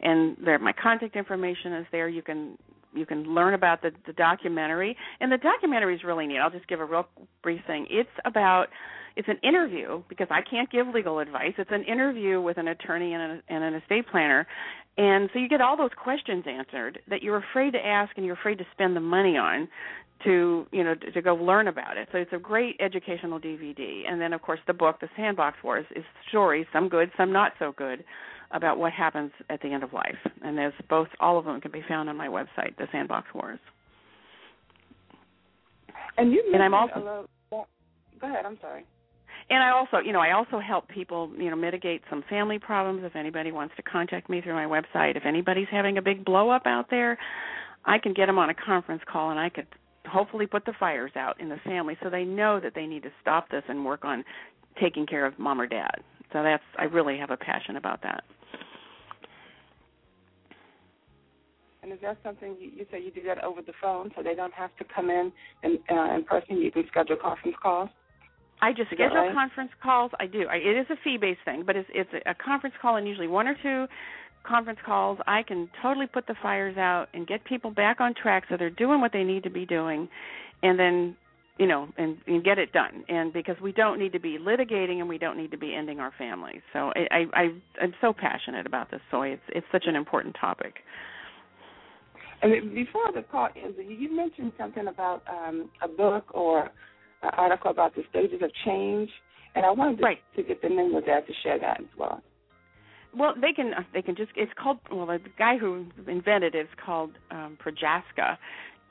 and 0.00 0.36
there 0.42 0.58
my 0.58 0.72
contact 0.72 1.16
information 1.16 1.74
is 1.74 1.86
there. 1.92 2.08
You 2.08 2.22
can 2.22 2.56
you 2.94 3.06
can 3.06 3.24
learn 3.24 3.54
about 3.54 3.82
the, 3.82 3.90
the 4.06 4.12
documentary, 4.12 4.96
and 5.20 5.30
the 5.30 5.38
documentary 5.38 5.94
is 5.94 6.04
really 6.04 6.26
neat. 6.26 6.38
I'll 6.38 6.50
just 6.50 6.68
give 6.68 6.80
a 6.80 6.84
real 6.84 7.06
brief 7.42 7.60
thing. 7.66 7.86
It's 7.90 8.10
about 8.24 8.66
it's 9.14 9.28
an 9.28 9.38
interview 9.42 10.02
because 10.08 10.28
I 10.30 10.40
can't 10.40 10.70
give 10.70 10.86
legal 10.88 11.18
advice. 11.18 11.52
It's 11.58 11.70
an 11.70 11.84
interview 11.84 12.40
with 12.40 12.56
an 12.56 12.68
attorney 12.68 13.12
and, 13.12 13.22
a, 13.22 13.42
and 13.48 13.62
an 13.62 13.74
estate 13.74 14.06
planner, 14.10 14.46
and 14.98 15.30
so 15.32 15.38
you 15.38 15.48
get 15.48 15.60
all 15.60 15.76
those 15.76 15.90
questions 16.02 16.44
answered 16.46 17.00
that 17.08 17.22
you're 17.22 17.38
afraid 17.38 17.72
to 17.72 17.78
ask 17.78 18.12
and 18.16 18.26
you're 18.26 18.36
afraid 18.36 18.58
to 18.58 18.66
spend 18.72 18.94
the 18.94 19.00
money 19.00 19.36
on 19.36 19.68
to 20.24 20.66
you 20.70 20.84
know 20.84 20.94
to, 20.94 21.10
to 21.10 21.22
go 21.22 21.34
learn 21.34 21.68
about 21.68 21.96
it. 21.96 22.08
So 22.12 22.18
it's 22.18 22.32
a 22.32 22.38
great 22.38 22.76
educational 22.80 23.40
DVD, 23.40 24.02
and 24.08 24.20
then 24.20 24.32
of 24.32 24.42
course 24.42 24.60
the 24.66 24.74
book, 24.74 25.00
The 25.00 25.08
Sandbox 25.16 25.58
Wars, 25.62 25.86
is 25.96 26.04
stories, 26.28 26.66
some 26.72 26.88
good, 26.88 27.10
some 27.16 27.32
not 27.32 27.52
so 27.58 27.72
good, 27.76 28.04
about 28.52 28.78
what 28.78 28.92
happens 28.92 29.32
at 29.50 29.60
the 29.62 29.68
end 29.68 29.82
of 29.82 29.92
life. 29.92 30.18
And 30.42 30.56
there's 30.56 30.74
both, 30.88 31.08
all 31.20 31.38
of 31.38 31.44
them 31.44 31.60
can 31.60 31.70
be 31.70 31.82
found 31.88 32.08
on 32.08 32.16
my 32.16 32.28
website, 32.28 32.76
The 32.78 32.86
Sandbox 32.92 33.28
Wars. 33.34 33.58
And 36.16 36.32
you 36.32 36.42
and 36.52 36.62
I'm 36.62 36.74
also 36.74 36.96
little, 36.96 37.68
go 38.20 38.26
ahead. 38.28 38.44
I'm 38.44 38.58
sorry. 38.60 38.84
And 39.50 39.62
I 39.62 39.70
also, 39.70 39.98
you 39.98 40.12
know, 40.12 40.20
I 40.20 40.32
also 40.32 40.60
help 40.60 40.88
people, 40.88 41.30
you 41.36 41.50
know, 41.50 41.56
mitigate 41.56 42.02
some 42.08 42.22
family 42.28 42.58
problems. 42.58 43.02
If 43.04 43.16
anybody 43.16 43.50
wants 43.52 43.74
to 43.76 43.82
contact 43.82 44.30
me 44.30 44.40
through 44.40 44.54
my 44.54 44.66
website, 44.66 45.16
if 45.16 45.24
anybody's 45.26 45.66
having 45.70 45.98
a 45.98 46.02
big 46.02 46.24
blow 46.24 46.50
up 46.50 46.62
out 46.66 46.86
there, 46.90 47.18
I 47.84 47.98
can 47.98 48.12
get 48.12 48.26
them 48.26 48.38
on 48.38 48.50
a 48.50 48.54
conference 48.54 49.02
call, 49.10 49.30
and 49.30 49.40
I 49.40 49.48
could 49.48 49.66
hopefully 50.06 50.46
put 50.46 50.64
the 50.64 50.72
fires 50.78 51.12
out 51.16 51.40
in 51.40 51.48
the 51.48 51.56
family 51.64 51.96
so 52.02 52.10
they 52.10 52.24
know 52.24 52.60
that 52.60 52.74
they 52.74 52.86
need 52.86 53.02
to 53.02 53.10
stop 53.20 53.50
this 53.50 53.62
and 53.68 53.84
work 53.84 54.04
on 54.04 54.24
taking 54.80 55.06
care 55.06 55.26
of 55.26 55.38
mom 55.38 55.60
or 55.60 55.66
dad. 55.66 55.96
So 56.32 56.42
that's 56.42 56.62
I 56.78 56.84
really 56.84 57.18
have 57.18 57.30
a 57.30 57.36
passion 57.36 57.76
about 57.76 58.02
that. 58.02 58.24
Is 61.92 61.98
that 62.02 62.18
something 62.24 62.56
you, 62.60 62.70
you 62.74 62.86
say 62.90 63.02
you 63.02 63.10
do 63.10 63.22
that 63.24 63.42
over 63.44 63.62
the 63.62 63.72
phone, 63.80 64.10
so 64.16 64.22
they 64.22 64.34
don't 64.34 64.54
have 64.54 64.74
to 64.78 64.84
come 64.94 65.10
in 65.10 65.32
and, 65.62 65.78
uh, 65.90 66.14
in 66.14 66.24
person? 66.24 66.58
You 66.58 66.70
can 66.70 66.84
schedule 66.88 67.16
conference 67.16 67.56
calls. 67.62 67.90
I 68.62 68.72
just 68.72 68.90
schedule 68.90 69.16
right? 69.16 69.34
conference 69.34 69.72
calls. 69.82 70.12
I 70.20 70.26
do. 70.26 70.46
I, 70.48 70.56
it 70.56 70.76
is 70.78 70.86
a 70.88 70.96
fee-based 71.02 71.40
thing, 71.44 71.64
but 71.66 71.74
it's 71.74 71.88
it's 71.92 72.10
a 72.26 72.34
conference 72.34 72.76
call 72.80 72.96
and 72.96 73.06
usually 73.08 73.26
one 73.26 73.48
or 73.48 73.56
two 73.60 73.86
conference 74.44 74.78
calls. 74.86 75.18
I 75.26 75.42
can 75.42 75.68
totally 75.82 76.06
put 76.06 76.28
the 76.28 76.36
fires 76.40 76.76
out 76.76 77.08
and 77.12 77.26
get 77.26 77.44
people 77.44 77.72
back 77.72 78.00
on 78.00 78.14
track 78.14 78.44
so 78.48 78.56
they're 78.56 78.70
doing 78.70 79.00
what 79.00 79.12
they 79.12 79.24
need 79.24 79.42
to 79.42 79.50
be 79.50 79.66
doing, 79.66 80.08
and 80.62 80.78
then 80.78 81.16
you 81.58 81.66
know 81.66 81.88
and, 81.98 82.18
and 82.28 82.44
get 82.44 82.58
it 82.58 82.72
done. 82.72 83.04
And 83.08 83.32
because 83.32 83.56
we 83.60 83.72
don't 83.72 83.98
need 83.98 84.12
to 84.12 84.20
be 84.20 84.38
litigating 84.38 85.00
and 85.00 85.08
we 85.08 85.18
don't 85.18 85.36
need 85.36 85.50
to 85.50 85.58
be 85.58 85.74
ending 85.74 85.98
our 85.98 86.12
families. 86.16 86.62
So 86.72 86.92
I 86.94 87.06
I, 87.10 87.24
I 87.34 87.42
I'm 87.82 87.94
so 88.00 88.12
passionate 88.12 88.64
about 88.64 88.92
this. 88.92 89.00
So 89.10 89.22
it's 89.22 89.42
it's 89.48 89.66
such 89.72 89.86
an 89.86 89.96
important 89.96 90.36
topic. 90.40 90.76
And 92.42 92.74
before 92.74 93.12
the 93.14 93.22
call 93.22 93.48
ends, 93.56 93.78
you 93.78 94.14
mentioned 94.14 94.52
something 94.58 94.88
about 94.88 95.22
um, 95.28 95.70
a 95.80 95.88
book 95.88 96.24
or 96.34 96.64
an 97.22 97.30
article 97.36 97.70
about 97.70 97.94
the 97.94 98.02
stages 98.10 98.40
of 98.42 98.50
change, 98.64 99.08
and 99.54 99.64
I 99.64 99.70
wanted 99.70 99.98
to, 99.98 100.02
right. 100.02 100.18
to 100.36 100.42
get 100.42 100.60
the 100.60 100.68
name 100.68 100.94
of 100.94 101.04
that 101.06 101.26
to 101.26 101.32
share 101.42 101.58
that 101.60 101.80
as 101.80 101.86
well. 101.96 102.20
Well, 103.16 103.34
they 103.40 103.52
can 103.52 103.72
they 103.92 104.02
can 104.02 104.16
just 104.16 104.30
it's 104.36 104.52
called 104.60 104.78
well 104.90 105.06
the 105.06 105.20
guy 105.38 105.58
who 105.58 105.86
invented 106.08 106.54
it 106.54 106.58
is 106.58 106.68
called 106.84 107.10
um, 107.30 107.58
Prochaska, 107.60 108.38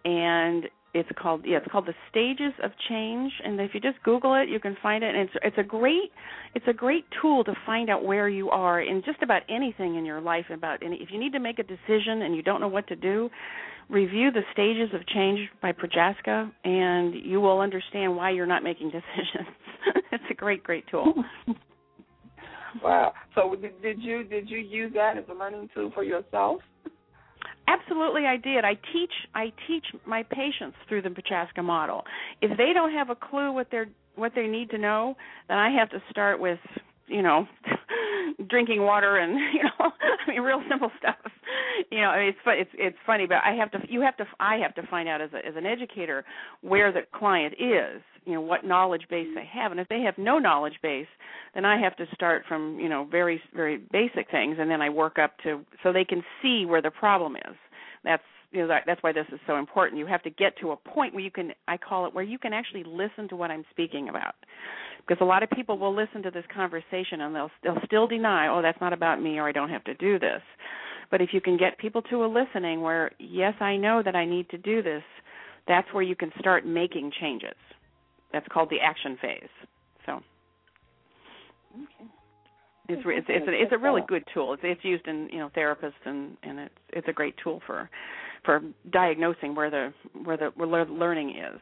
and 0.05 0.65
it's 0.93 1.09
called 1.17 1.43
yeah 1.45 1.57
it's 1.57 1.67
called 1.71 1.85
the 1.85 1.93
stages 2.09 2.53
of 2.63 2.71
change 2.89 3.31
and 3.43 3.59
if 3.59 3.71
you 3.73 3.79
just 3.79 4.01
google 4.03 4.35
it 4.35 4.49
you 4.49 4.59
can 4.59 4.75
find 4.81 5.03
it 5.03 5.15
and 5.15 5.29
it's 5.29 5.33
it's 5.43 5.57
a 5.57 5.63
great 5.63 6.11
it's 6.55 6.65
a 6.67 6.73
great 6.73 7.05
tool 7.21 7.43
to 7.43 7.53
find 7.65 7.89
out 7.89 8.03
where 8.03 8.27
you 8.27 8.49
are 8.49 8.81
in 8.81 9.01
just 9.05 9.21
about 9.21 9.41
anything 9.49 9.95
in 9.95 10.05
your 10.05 10.21
life 10.21 10.45
about 10.51 10.81
any 10.83 10.97
if 10.97 11.09
you 11.11 11.19
need 11.19 11.31
to 11.31 11.39
make 11.39 11.59
a 11.59 11.63
decision 11.63 12.23
and 12.23 12.35
you 12.35 12.41
don't 12.41 12.61
know 12.61 12.67
what 12.67 12.87
to 12.87 12.95
do 12.95 13.29
review 13.89 14.31
the 14.31 14.41
stages 14.53 14.93
of 14.93 15.05
change 15.07 15.39
by 15.61 15.71
Prochaska 15.71 16.49
and 16.63 17.13
you 17.13 17.41
will 17.41 17.59
understand 17.59 18.15
why 18.15 18.29
you're 18.31 18.45
not 18.45 18.63
making 18.63 18.87
decisions 18.91 19.47
it's 20.11 20.23
a 20.29 20.33
great 20.33 20.63
great 20.63 20.85
tool 20.89 21.13
Wow. 22.81 23.13
So 23.35 23.55
did, 23.55 23.81
did 23.81 24.01
you 24.01 24.23
did 24.23 24.49
you 24.49 24.59
use 24.59 24.93
that 24.95 25.17
as 25.17 25.23
a 25.29 25.33
learning 25.33 25.69
tool 25.73 25.91
for 25.93 26.03
yourself? 26.03 26.61
Absolutely, 27.67 28.25
I 28.25 28.37
did. 28.37 28.65
I 28.65 28.73
teach 28.93 29.11
I 29.35 29.51
teach 29.67 29.85
my 30.05 30.23
patients 30.23 30.77
through 30.89 31.03
the 31.03 31.09
Prochaska 31.09 31.61
model. 31.63 32.03
If 32.41 32.57
they 32.57 32.73
don't 32.73 32.91
have 32.91 33.09
a 33.09 33.15
clue 33.15 33.51
what 33.51 33.67
they're 33.71 33.87
what 34.15 34.33
they 34.35 34.47
need 34.47 34.69
to 34.71 34.77
know, 34.77 35.15
then 35.47 35.57
I 35.57 35.69
have 35.71 35.89
to 35.91 36.01
start 36.09 36.39
with 36.39 36.59
you 37.07 37.21
know 37.21 37.47
drinking 38.49 38.81
water 38.83 39.17
and 39.17 39.33
you 39.53 39.63
know 39.63 39.91
I 40.27 40.29
mean 40.31 40.41
real 40.41 40.61
simple 40.69 40.91
stuff. 40.99 41.30
You 41.89 42.01
know, 42.01 42.09
I 42.09 42.19
mean, 42.19 42.29
it's 42.29 42.39
it's 42.45 42.69
it's 42.73 42.97
funny, 43.05 43.25
but 43.27 43.37
I 43.45 43.53
have 43.53 43.71
to 43.71 43.79
you 43.89 44.01
have 44.01 44.17
to 44.17 44.25
I 44.39 44.57
have 44.57 44.75
to 44.75 44.83
find 44.89 45.07
out 45.07 45.21
as 45.21 45.29
a 45.33 45.45
as 45.45 45.55
an 45.55 45.65
educator 45.65 46.23
where 46.61 46.91
the 46.91 47.01
client 47.13 47.55
is, 47.55 48.01
you 48.25 48.33
know, 48.33 48.41
what 48.41 48.65
knowledge 48.65 49.03
base 49.09 49.27
they 49.35 49.45
have, 49.51 49.71
and 49.71 49.79
if 49.79 49.87
they 49.87 50.01
have 50.01 50.17
no 50.17 50.39
knowledge 50.39 50.79
base, 50.83 51.07
then 51.53 51.65
I 51.65 51.79
have 51.79 51.95
to 51.97 52.05
start 52.13 52.43
from 52.47 52.79
you 52.79 52.89
know 52.89 53.07
very 53.09 53.41
very 53.55 53.77
basic 53.91 54.29
things, 54.29 54.57
and 54.59 54.69
then 54.69 54.81
I 54.81 54.89
work 54.89 55.17
up 55.19 55.37
to 55.43 55.61
so 55.83 55.91
they 55.93 56.05
can 56.05 56.23
see 56.41 56.65
where 56.65 56.81
the 56.81 56.91
problem 56.91 57.35
is. 57.35 57.55
That's 58.03 58.23
you 58.51 58.61
know 58.61 58.67
that, 58.67 58.83
that's 58.85 59.01
why 59.01 59.13
this 59.13 59.27
is 59.31 59.39
so 59.47 59.57
important. 59.57 59.99
You 59.99 60.07
have 60.07 60.23
to 60.23 60.29
get 60.29 60.57
to 60.61 60.71
a 60.71 60.75
point 60.75 61.13
where 61.13 61.23
you 61.23 61.31
can 61.31 61.53
I 61.67 61.77
call 61.77 62.05
it 62.05 62.13
where 62.13 62.23
you 62.23 62.37
can 62.37 62.53
actually 62.53 62.83
listen 62.83 63.27
to 63.29 63.35
what 63.35 63.51
I'm 63.51 63.65
speaking 63.71 64.09
about 64.09 64.35
because 65.07 65.21
a 65.21 65.25
lot 65.25 65.43
of 65.43 65.49
people 65.49 65.77
will 65.77 65.95
listen 65.95 66.21
to 66.23 66.31
this 66.31 66.45
conversation 66.53 67.21
and 67.21 67.35
they'll 67.35 67.51
they'll 67.63 67.81
still 67.85 68.07
deny, 68.07 68.47
oh, 68.47 68.61
that's 68.61 68.79
not 68.81 68.93
about 68.93 69.21
me 69.21 69.37
or 69.39 69.47
I 69.47 69.51
don't 69.51 69.69
have 69.69 69.83
to 69.85 69.93
do 69.95 70.19
this. 70.19 70.41
But 71.11 71.21
if 71.21 71.29
you 71.33 71.41
can 71.41 71.57
get 71.57 71.77
people 71.77 72.01
to 72.03 72.23
a 72.23 72.27
listening 72.27 72.81
where 72.81 73.11
yes, 73.19 73.53
I 73.59 73.75
know 73.75 74.01
that 74.03 74.15
I 74.15 74.25
need 74.25 74.49
to 74.49 74.57
do 74.57 74.81
this, 74.81 75.03
that's 75.67 75.87
where 75.93 76.03
you 76.03 76.15
can 76.15 76.31
start 76.39 76.65
making 76.65 77.11
changes. 77.19 77.55
That's 78.33 78.47
called 78.47 78.69
the 78.69 78.79
action 78.79 79.17
phase. 79.21 79.49
So 80.05 80.21
Okay. 81.73 82.11
it's 82.89 83.01
it's 83.05 83.25
it's 83.29 83.47
a, 83.47 83.51
it's 83.51 83.71
a 83.71 83.77
really 83.77 84.01
good 84.07 84.23
tool. 84.33 84.53
It's 84.53 84.61
it's 84.65 84.83
used 84.83 85.07
in 85.07 85.29
you 85.31 85.39
know 85.39 85.49
therapists 85.55 86.01
and 86.05 86.37
and 86.43 86.59
it's 86.59 86.75
it's 86.89 87.07
a 87.07 87.13
great 87.13 87.35
tool 87.43 87.61
for 87.65 87.89
for 88.43 88.61
diagnosing 88.91 89.55
where 89.55 89.69
the 89.69 89.93
where 90.23 90.37
the 90.37 90.51
where 90.55 90.85
learning 90.85 91.37
is. 91.37 91.59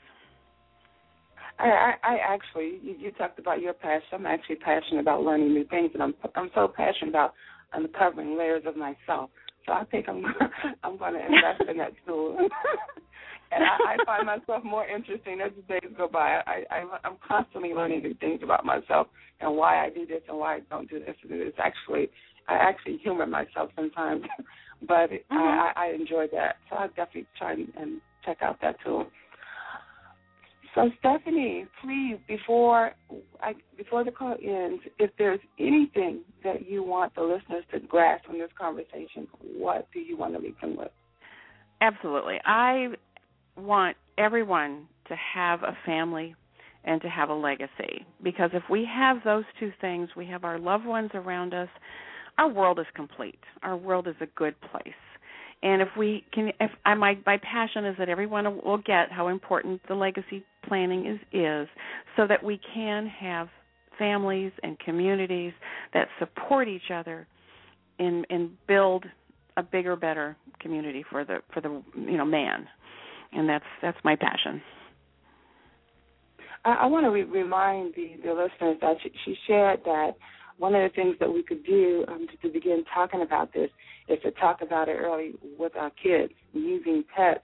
I, 1.60 1.68
I, 1.68 2.14
I 2.14 2.18
actually, 2.26 2.80
you, 2.82 2.96
you 2.98 3.12
talked 3.12 3.38
about 3.38 3.60
your 3.60 3.74
passion. 3.74 4.08
I'm 4.14 4.26
actually 4.26 4.56
passionate 4.56 5.02
about 5.02 5.24
learning 5.24 5.54
new 5.54 5.66
things, 5.66 5.92
and 5.94 6.02
I'm 6.02 6.14
I'm 6.36 6.50
so 6.56 6.70
passionate 6.70 7.10
about 7.10 7.34
uncovering 7.74 8.38
layers 8.38 8.64
of 8.66 8.76
myself. 8.76 9.30
So 9.66 9.74
I 9.74 9.84
think 9.86 10.08
I'm 10.10 10.24
I'm 10.84 10.98
going 10.98 11.14
to 11.14 11.20
invest 11.20 11.70
in 11.70 11.78
that 11.78 11.94
tool. 12.06 12.38
and 13.52 13.64
I, 13.64 13.94
I 13.94 14.06
find 14.06 14.26
myself 14.26 14.64
more 14.64 14.88
interesting 14.88 15.42
as 15.42 15.52
the 15.56 15.62
days 15.74 15.92
go 15.98 16.08
by. 16.08 16.42
I, 16.46 16.64
I 16.72 16.98
I'm 17.04 17.18
constantly 17.26 17.74
learning 17.74 18.04
new 18.04 18.16
things 18.16 18.42
about 18.44 18.66
myself 18.66 19.08
and 19.42 19.56
why 19.56 19.86
I 19.86 19.90
do 19.90 20.06
this 20.06 20.22
and 20.28 20.38
why 20.38 20.56
I 20.56 20.60
don't 20.70 20.90
do 20.90 21.00
this. 21.00 21.16
And 21.24 21.34
it's 21.34 21.58
actually 21.60 22.10
I 22.48 22.56
actually 22.56 22.98
humor 22.98 23.28
myself 23.28 23.70
sometimes, 23.76 24.24
but 24.88 25.12
mm-hmm. 25.12 25.36
I, 25.36 25.72
I 25.76 25.94
enjoy 25.94 26.26
that. 26.34 26.56
So 26.70 26.78
I 26.78 26.88
definitely 26.88 27.28
try 27.38 27.54
and, 27.54 27.68
and 27.78 28.02
check 28.26 28.38
out 28.42 28.60
that 28.62 28.78
tool. 28.84 29.08
So 30.76 30.90
Stephanie, 31.00 31.66
please, 31.84 32.18
before 32.28 32.92
I, 33.42 33.54
before 33.76 34.04
the 34.04 34.12
call 34.12 34.36
ends, 34.44 34.84
if 35.00 35.10
there's 35.18 35.40
anything 35.60 36.22
that 36.44 36.70
you 36.70 36.84
want 36.84 37.16
the 37.16 37.22
listeners 37.22 37.64
to 37.74 37.80
grasp 37.80 38.26
from 38.26 38.38
this 38.38 38.52
conversation, 38.60 39.28
what 39.42 39.88
do 39.94 40.00
you 40.00 40.16
want 40.16 40.34
to 40.36 40.40
leave 40.40 40.60
them 40.62 40.78
with? 40.78 40.92
Absolutely. 41.82 42.40
I 42.46 42.90
want 43.58 43.98
everyone 44.18 44.88
to 45.08 45.16
have 45.34 45.64
a 45.64 45.76
family 45.86 46.36
and 46.84 47.02
to 47.02 47.10
have 47.10 47.30
a 47.30 47.34
legacy 47.34 48.06
because 48.24 48.52
if 48.54 48.64
we 48.70 48.88
have 48.90 49.18
those 49.24 49.44
two 49.60 49.72
things, 49.82 50.10
we 50.16 50.26
have 50.28 50.44
our 50.44 50.60
loved 50.60 50.86
ones 50.86 51.10
around 51.14 51.54
us, 51.54 51.70
our 52.38 52.50
world 52.50 52.80
is 52.80 52.86
complete. 52.96 53.40
Our 53.64 53.76
world 53.76 54.08
is 54.08 54.16
a 54.22 54.28
good 54.38 54.56
place. 54.72 54.94
And 55.62 55.82
if 55.82 55.90
we 55.98 56.24
can, 56.34 56.52
if 56.62 56.72
I, 56.86 56.94
my 56.94 57.18
my 57.26 57.38
passion 57.38 57.86
is 57.86 57.96
that 57.98 58.08
everyone 58.08 58.62
will 58.64 58.78
get 58.78 59.12
how 59.12 59.28
important 59.28 59.82
the 59.90 59.94
legacy 59.96 60.46
planning 60.70 61.06
is 61.06 61.20
is, 61.34 61.68
so 62.16 62.26
that 62.28 62.44
we 62.44 62.60
can 62.74 63.08
have 63.08 63.50
families 63.98 64.54
and 64.64 64.80
communities 64.80 65.52
that 65.94 66.08
support 66.20 66.68
each 66.68 66.92
other, 66.94 67.28
and 68.00 68.26
and 68.30 68.52
build 68.68 69.06
a 69.58 69.64
bigger, 69.64 69.96
better 69.96 70.38
community 70.62 71.04
for 71.10 71.26
the 71.26 71.40
for 71.54 71.60
the 71.60 71.82
you 71.96 72.18
know 72.18 72.26
man, 72.26 72.68
and 73.34 73.50
that's 73.50 73.66
that's 73.82 73.98
my 74.04 74.16
passion. 74.16 74.62
I, 76.66 76.72
I 76.82 76.86
want 76.86 77.06
to 77.06 77.10
re- 77.10 77.24
remind 77.24 77.94
the, 77.96 78.12
the 78.24 78.32
listeners 78.32 78.78
that 78.82 78.98
she, 79.04 79.12
she 79.26 79.36
shared 79.48 79.82
that 79.86 80.12
one 80.58 80.76
of 80.76 80.82
the 80.90 80.94
things 80.94 81.16
that 81.20 81.32
we 81.32 81.42
could 81.42 81.66
do 81.66 82.04
um, 82.10 82.28
to, 82.28 82.48
to 82.48 82.54
begin 82.54 82.84
talking 82.94 83.22
about 83.22 83.54
this 83.54 83.70
is 84.10 84.20
to 84.24 84.32
talk 84.32 84.62
about 84.62 84.90
it 84.90 84.98
early 85.00 85.34
with 85.58 85.76
our 85.78 85.92
kids, 85.92 86.34
using 86.54 87.04
pets 87.16 87.40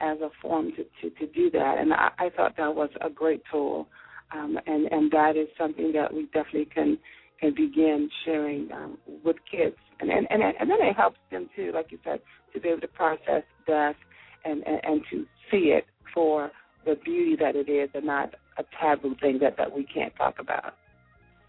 as 0.00 0.18
a 0.20 0.30
form 0.40 0.72
to, 0.72 0.84
to, 1.10 1.14
to 1.18 1.32
do 1.32 1.50
that. 1.50 1.76
And 1.78 1.92
I, 1.92 2.10
I 2.18 2.30
thought 2.30 2.56
that 2.56 2.74
was 2.74 2.90
a 3.00 3.10
great 3.10 3.42
tool. 3.50 3.88
Um, 4.34 4.58
and, 4.66 4.86
and 4.92 5.10
that 5.10 5.36
is 5.36 5.48
something 5.56 5.92
that 5.92 6.12
we 6.12 6.24
definitely 6.26 6.68
can 6.74 6.98
can 7.40 7.54
begin 7.54 8.10
sharing 8.24 8.68
um, 8.72 8.98
with 9.24 9.36
kids. 9.50 9.76
And, 10.00 10.10
and, 10.10 10.26
and, 10.30 10.42
and 10.42 10.70
then 10.70 10.78
it 10.80 10.96
helps 10.96 11.18
them 11.30 11.48
too, 11.54 11.70
like 11.72 11.90
you 11.90 11.98
said, 12.04 12.20
to 12.52 12.60
be 12.60 12.68
able 12.68 12.80
to 12.80 12.88
process 12.88 13.42
death 13.66 13.96
and, 14.44 14.66
and, 14.66 14.80
and 14.82 15.02
to 15.10 15.24
see 15.50 15.72
it 15.72 15.84
for 16.12 16.50
the 16.84 16.96
beauty 17.04 17.36
that 17.38 17.54
it 17.56 17.68
is 17.68 17.90
and 17.94 18.06
not 18.06 18.34
a 18.58 18.64
taboo 18.80 19.14
thing 19.20 19.38
that, 19.40 19.56
that 19.56 19.72
we 19.72 19.84
can't 19.84 20.14
talk 20.16 20.36
about. 20.40 20.74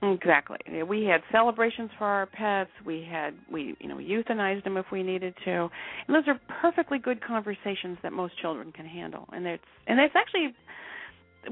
Exactly. 0.01 0.57
We 0.88 1.03
had 1.03 1.21
celebrations 1.31 1.89
for 1.97 2.05
our 2.05 2.25
pets. 2.25 2.69
We 2.85 3.05
had 3.09 3.33
we 3.51 3.75
you 3.79 3.89
know 3.89 3.97
euthanized 3.97 4.63
them 4.63 4.77
if 4.77 4.85
we 4.91 5.03
needed 5.03 5.33
to. 5.43 5.69
And 6.07 6.15
those 6.15 6.23
are 6.27 6.39
perfectly 6.62 6.99
good 6.99 7.21
conversations 7.21 7.97
that 8.03 8.13
most 8.13 8.39
children 8.39 8.71
can 8.71 8.85
handle. 8.85 9.27
And 9.33 9.45
it's 9.45 9.63
and 9.88 9.99
it's 9.99 10.15
actually 10.15 10.55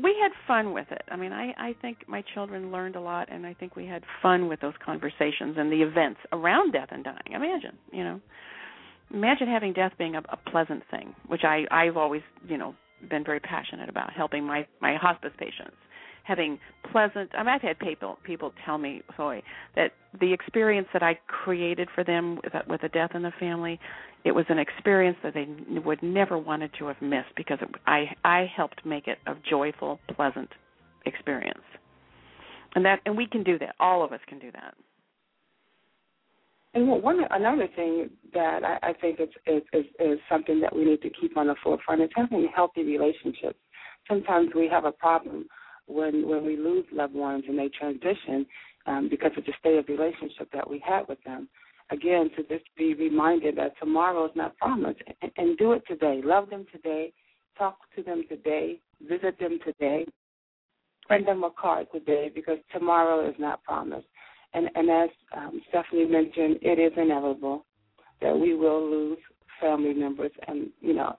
we 0.02 0.16
had 0.22 0.32
fun 0.48 0.74
with 0.74 0.88
it. 0.92 1.02
I 1.10 1.18
mean, 1.18 1.34
I 1.34 1.54
I 1.58 1.76
think 1.82 2.08
my 2.08 2.24
children 2.34 2.72
learned 2.72 2.96
a 2.96 3.02
lot 3.02 3.28
and 3.30 3.46
I 3.46 3.54
think 3.54 3.76
we 3.76 3.86
had 3.86 4.04
fun 4.22 4.48
with 4.48 4.62
those 4.62 4.76
conversations 4.86 5.56
and 5.58 5.70
the 5.70 5.82
events 5.82 6.22
around 6.32 6.72
death 6.72 6.90
and 6.92 7.04
dying. 7.04 7.34
Imagine, 7.34 7.78
you 7.92 8.04
know. 8.04 8.22
Imagine 9.14 9.48
having 9.48 9.72
death 9.74 9.94
being 9.98 10.16
a, 10.16 10.22
a 10.30 10.38
pleasant 10.52 10.84
thing, 10.90 11.14
which 11.28 11.44
I 11.44 11.66
I've 11.70 11.98
always, 11.98 12.22
you 12.48 12.58
know, 12.58 12.76
been 13.10 13.26
very 13.26 13.42
passionate 13.42 13.90
about 13.90 14.14
helping 14.14 14.46
my 14.46 14.66
my 14.82 14.96
hospice 14.96 15.34
patients 15.38 15.76
having 16.28 16.60
pleasant 16.92 17.32
I 17.34 17.40
mean, 17.40 17.50
I've 17.50 17.62
had 17.62 17.80
people 17.80 18.18
people 18.24 18.52
tell 18.66 18.78
me 18.78 19.02
sorry 19.16 19.44
that 19.76 19.92
the 20.20 20.34
experience 20.34 20.88
that 20.94 21.04
I 21.04 21.20
created 21.28 21.88
for 21.94 22.04
them 22.04 22.40
with 22.44 22.54
a, 22.54 22.64
with 22.68 22.84
a 22.84 22.90
death 22.90 23.12
in 23.14 23.24
the 23.24 23.32
family 23.40 23.80
it 24.26 24.32
was 24.32 24.46
an 24.50 24.60
experience 24.60 25.18
that 25.24 25.34
they 25.34 25.48
would 25.80 26.04
never 26.04 26.38
wanted 26.38 26.72
to 26.80 26.88
have 26.88 27.02
missed 27.02 27.34
because 27.36 27.60
it, 27.62 27.70
I 27.86 28.06
I 28.24 28.52
helped 28.56 28.86
make 28.86 29.08
it 29.08 29.20
a 29.26 29.36
joyful 29.50 30.00
pleasant 30.16 30.50
experience. 31.06 31.64
And 32.76 32.86
that 32.86 33.00
and 33.06 33.16
we 33.16 33.28
can 33.28 33.44
do 33.44 33.58
that. 33.60 33.76
All 33.80 34.04
of 34.04 34.12
us 34.12 34.20
can 34.28 34.40
do 34.40 34.52
that. 34.52 34.74
And 36.74 36.88
one 37.02 37.22
another 37.32 37.68
thing 37.76 38.10
that 38.34 38.64
I, 38.64 38.90
I 38.90 38.94
think 38.94 39.20
is, 39.20 39.30
is, 39.48 39.64
is 39.74 39.86
is 40.00 40.20
something 40.30 40.60
that 40.60 40.76
we 40.76 40.84
need 40.84 41.02
to 41.02 41.10
keep 41.10 41.38
on 41.38 41.48
the 41.48 41.56
forefront 41.64 42.02
is 42.02 42.10
having 42.16 42.50
healthy 42.54 42.84
relationships. 42.84 43.58
Sometimes 44.08 44.50
we 44.56 44.68
have 44.70 44.86
a 44.86 44.92
problem 44.92 45.48
when 45.88 46.28
when 46.28 46.46
we 46.46 46.58
lose 46.58 46.86
loved 46.92 47.16
ones 47.16 47.44
and 47.48 47.58
they 47.58 47.70
transition 47.70 48.46
um, 48.86 49.08
because 49.10 49.32
of 49.38 49.46
the 49.46 49.54
state 49.60 49.78
of 49.78 49.88
relationship 49.88 50.50
that 50.54 50.70
we 50.70 50.82
had 50.86 51.08
with 51.08 51.22
them. 51.24 51.50
Again, 51.90 52.30
to 52.36 52.44
just 52.44 52.66
be 52.78 52.94
reminded 52.94 53.58
that 53.58 53.74
tomorrow 53.80 54.26
is 54.26 54.32
not 54.36 54.58
promised, 54.58 55.02
and, 55.22 55.32
and 55.38 55.58
do 55.58 55.72
it 55.72 55.84
today. 55.88 56.22
Love 56.24 56.50
them 56.50 56.66
today. 56.72 57.14
Talk 57.58 57.78
to 57.96 58.04
them 58.04 58.24
today. 58.28 58.80
Visit 59.08 59.40
them 59.40 59.60
today. 59.66 60.06
Send 61.08 61.26
them 61.26 61.44
a 61.44 61.52
card 61.52 61.88
today 61.94 62.30
because 62.34 62.58
tomorrow 62.74 63.28
is 63.28 63.36
not 63.40 63.64
promised. 63.64 64.08
And, 64.54 64.70
and 64.76 64.90
as 64.90 65.10
um, 65.36 65.62
Stephanie 65.70 66.06
mentioned, 66.06 66.58
it 66.62 66.78
is 66.80 66.92
inevitable 66.98 67.66
that 68.22 68.38
we 68.38 68.54
will 68.54 68.90
lose 68.90 69.20
family 69.62 69.94
members, 69.94 70.32
and 70.48 70.70
you 70.82 70.94
know, 70.94 71.18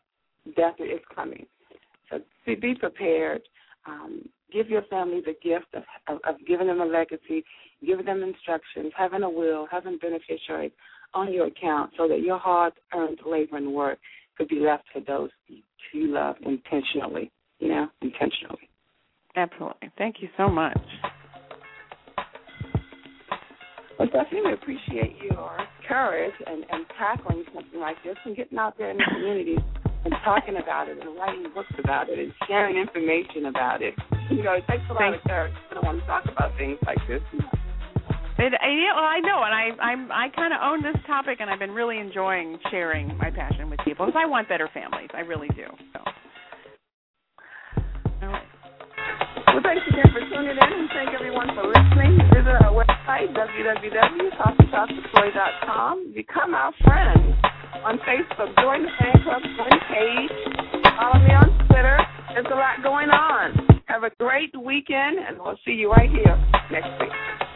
death 0.57 0.74
is 0.78 1.00
coming. 1.14 1.46
So 2.11 2.20
be 2.46 2.74
prepared. 2.74 3.42
Um, 3.87 4.28
give 4.52 4.68
your 4.68 4.82
family 4.82 5.20
the 5.20 5.34
gift 5.42 5.66
of, 5.74 5.82
of, 6.08 6.18
of 6.26 6.37
giving 6.46 6.66
them 6.66 6.80
a 6.80 6.84
legacy, 6.84 7.44
giving 7.84 8.06
them 8.06 8.22
instructions, 8.22 8.92
having 8.96 9.22
a 9.22 9.30
will, 9.30 9.66
having 9.70 9.98
beneficiaries 9.98 10.72
on 11.14 11.32
your 11.32 11.46
account, 11.46 11.92
so 11.96 12.08
that 12.08 12.20
your 12.20 12.38
hard-earned 12.38 13.18
labor 13.26 13.56
and 13.56 13.72
work 13.72 13.98
could 14.37 14.48
be 14.48 14.61
left 14.61 14.84
to 14.94 15.00
those 15.06 15.30
you 15.92 16.12
love 16.12 16.37
intentionally. 16.42 17.30
You 17.61 17.68
know, 17.68 17.88
intentionally. 18.02 18.68
Absolutely. 19.34 19.90
Thank 19.98 20.16
you 20.20 20.28
so 20.37 20.48
much. 20.48 20.78
Well, 23.98 24.08
definitely 24.12 24.52
appreciate 24.52 25.16
your 25.22 25.58
courage 25.88 26.34
and, 26.46 26.64
and 26.70 26.87
tackling 26.96 27.44
something 27.52 27.80
like 27.80 27.96
this 28.04 28.16
and 28.24 28.37
getting 28.37 28.58
out 28.58 28.78
there 28.78 28.90
in 28.90 28.96
the 28.96 29.04
community 29.12 29.56
and 30.09 30.16
talking 30.25 30.57
about 30.57 30.88
it 30.88 30.97
and 30.99 31.14
writing 31.16 31.44
books 31.55 31.68
about 31.79 32.09
it 32.09 32.18
and 32.18 32.33
sharing 32.49 32.79
information 32.79 33.44
about 33.47 33.83
it. 33.83 33.94
You 34.31 34.42
know, 34.42 34.55
it 34.55 34.64
takes 34.68 34.83
a 34.88 34.94
lot 34.94 35.12
of 35.12 35.21
courage 35.27 35.53
to 35.75 35.81
want 35.85 36.01
to 36.01 36.07
talk 36.07 36.25
about 36.25 36.57
things 36.57 36.79
like 36.87 36.97
this. 37.07 37.21
It, 38.38 38.55
I, 38.57 38.71
well, 38.94 39.05
I 39.05 39.21
know, 39.21 39.42
and 39.44 39.53
I 39.53 39.73
I'm 39.83 40.11
I 40.12 40.31
kind 40.31 40.55
of 40.55 40.61
own 40.62 40.81
this 40.81 40.97
topic, 41.07 41.40
and 41.40 41.51
I've 41.51 41.59
been 41.59 41.73
really 41.73 41.99
enjoying 41.99 42.57
sharing 42.71 43.18
my 43.18 43.31
passion 43.31 43.68
with 43.68 43.81
people 43.85 44.07
because 44.07 44.18
I 44.18 44.25
want 44.27 44.49
better 44.49 44.71
families. 44.73 45.11
I 45.12 45.21
really 45.21 45.49
do. 45.49 45.66
So. 45.92 46.01
All 48.23 48.29
right. 48.29 48.47
Well, 49.49 49.61
thanks 49.62 49.83
again 49.90 50.07
for 50.14 50.21
tuning 50.31 50.51
in, 50.55 50.57
and 50.57 50.88
thank 50.94 51.11
everyone 51.18 51.49
for 51.53 51.66
listening. 51.66 52.16
Visit 52.33 52.62
our 52.62 52.73
website, 52.73 53.35
www.coffeetalkwithsoy.com. 53.35 56.12
Become 56.14 56.55
our 56.55 56.73
friend 56.85 57.35
on 57.85 57.98
Facebook. 58.00 58.54
Join 58.61 58.83
the 58.83 58.92
fan 58.98 59.22
club, 59.22 59.42
join 59.57 59.81
page. 59.88 60.33
Follow 60.98 61.20
me 61.20 61.33
on 61.35 61.66
Twitter. 61.68 61.98
There's 62.35 62.46
a 62.46 62.57
lot 62.57 62.83
going 62.83 63.11
on. 63.11 63.83
Have 63.87 64.04
a 64.04 64.11
great 64.18 64.50
weekend, 64.59 65.18
and 65.18 65.38
we'll 65.38 65.59
see 65.64 65.72
you 65.72 65.90
right 65.90 66.11
here 66.11 66.37
next 66.70 66.90
week. 67.00 67.47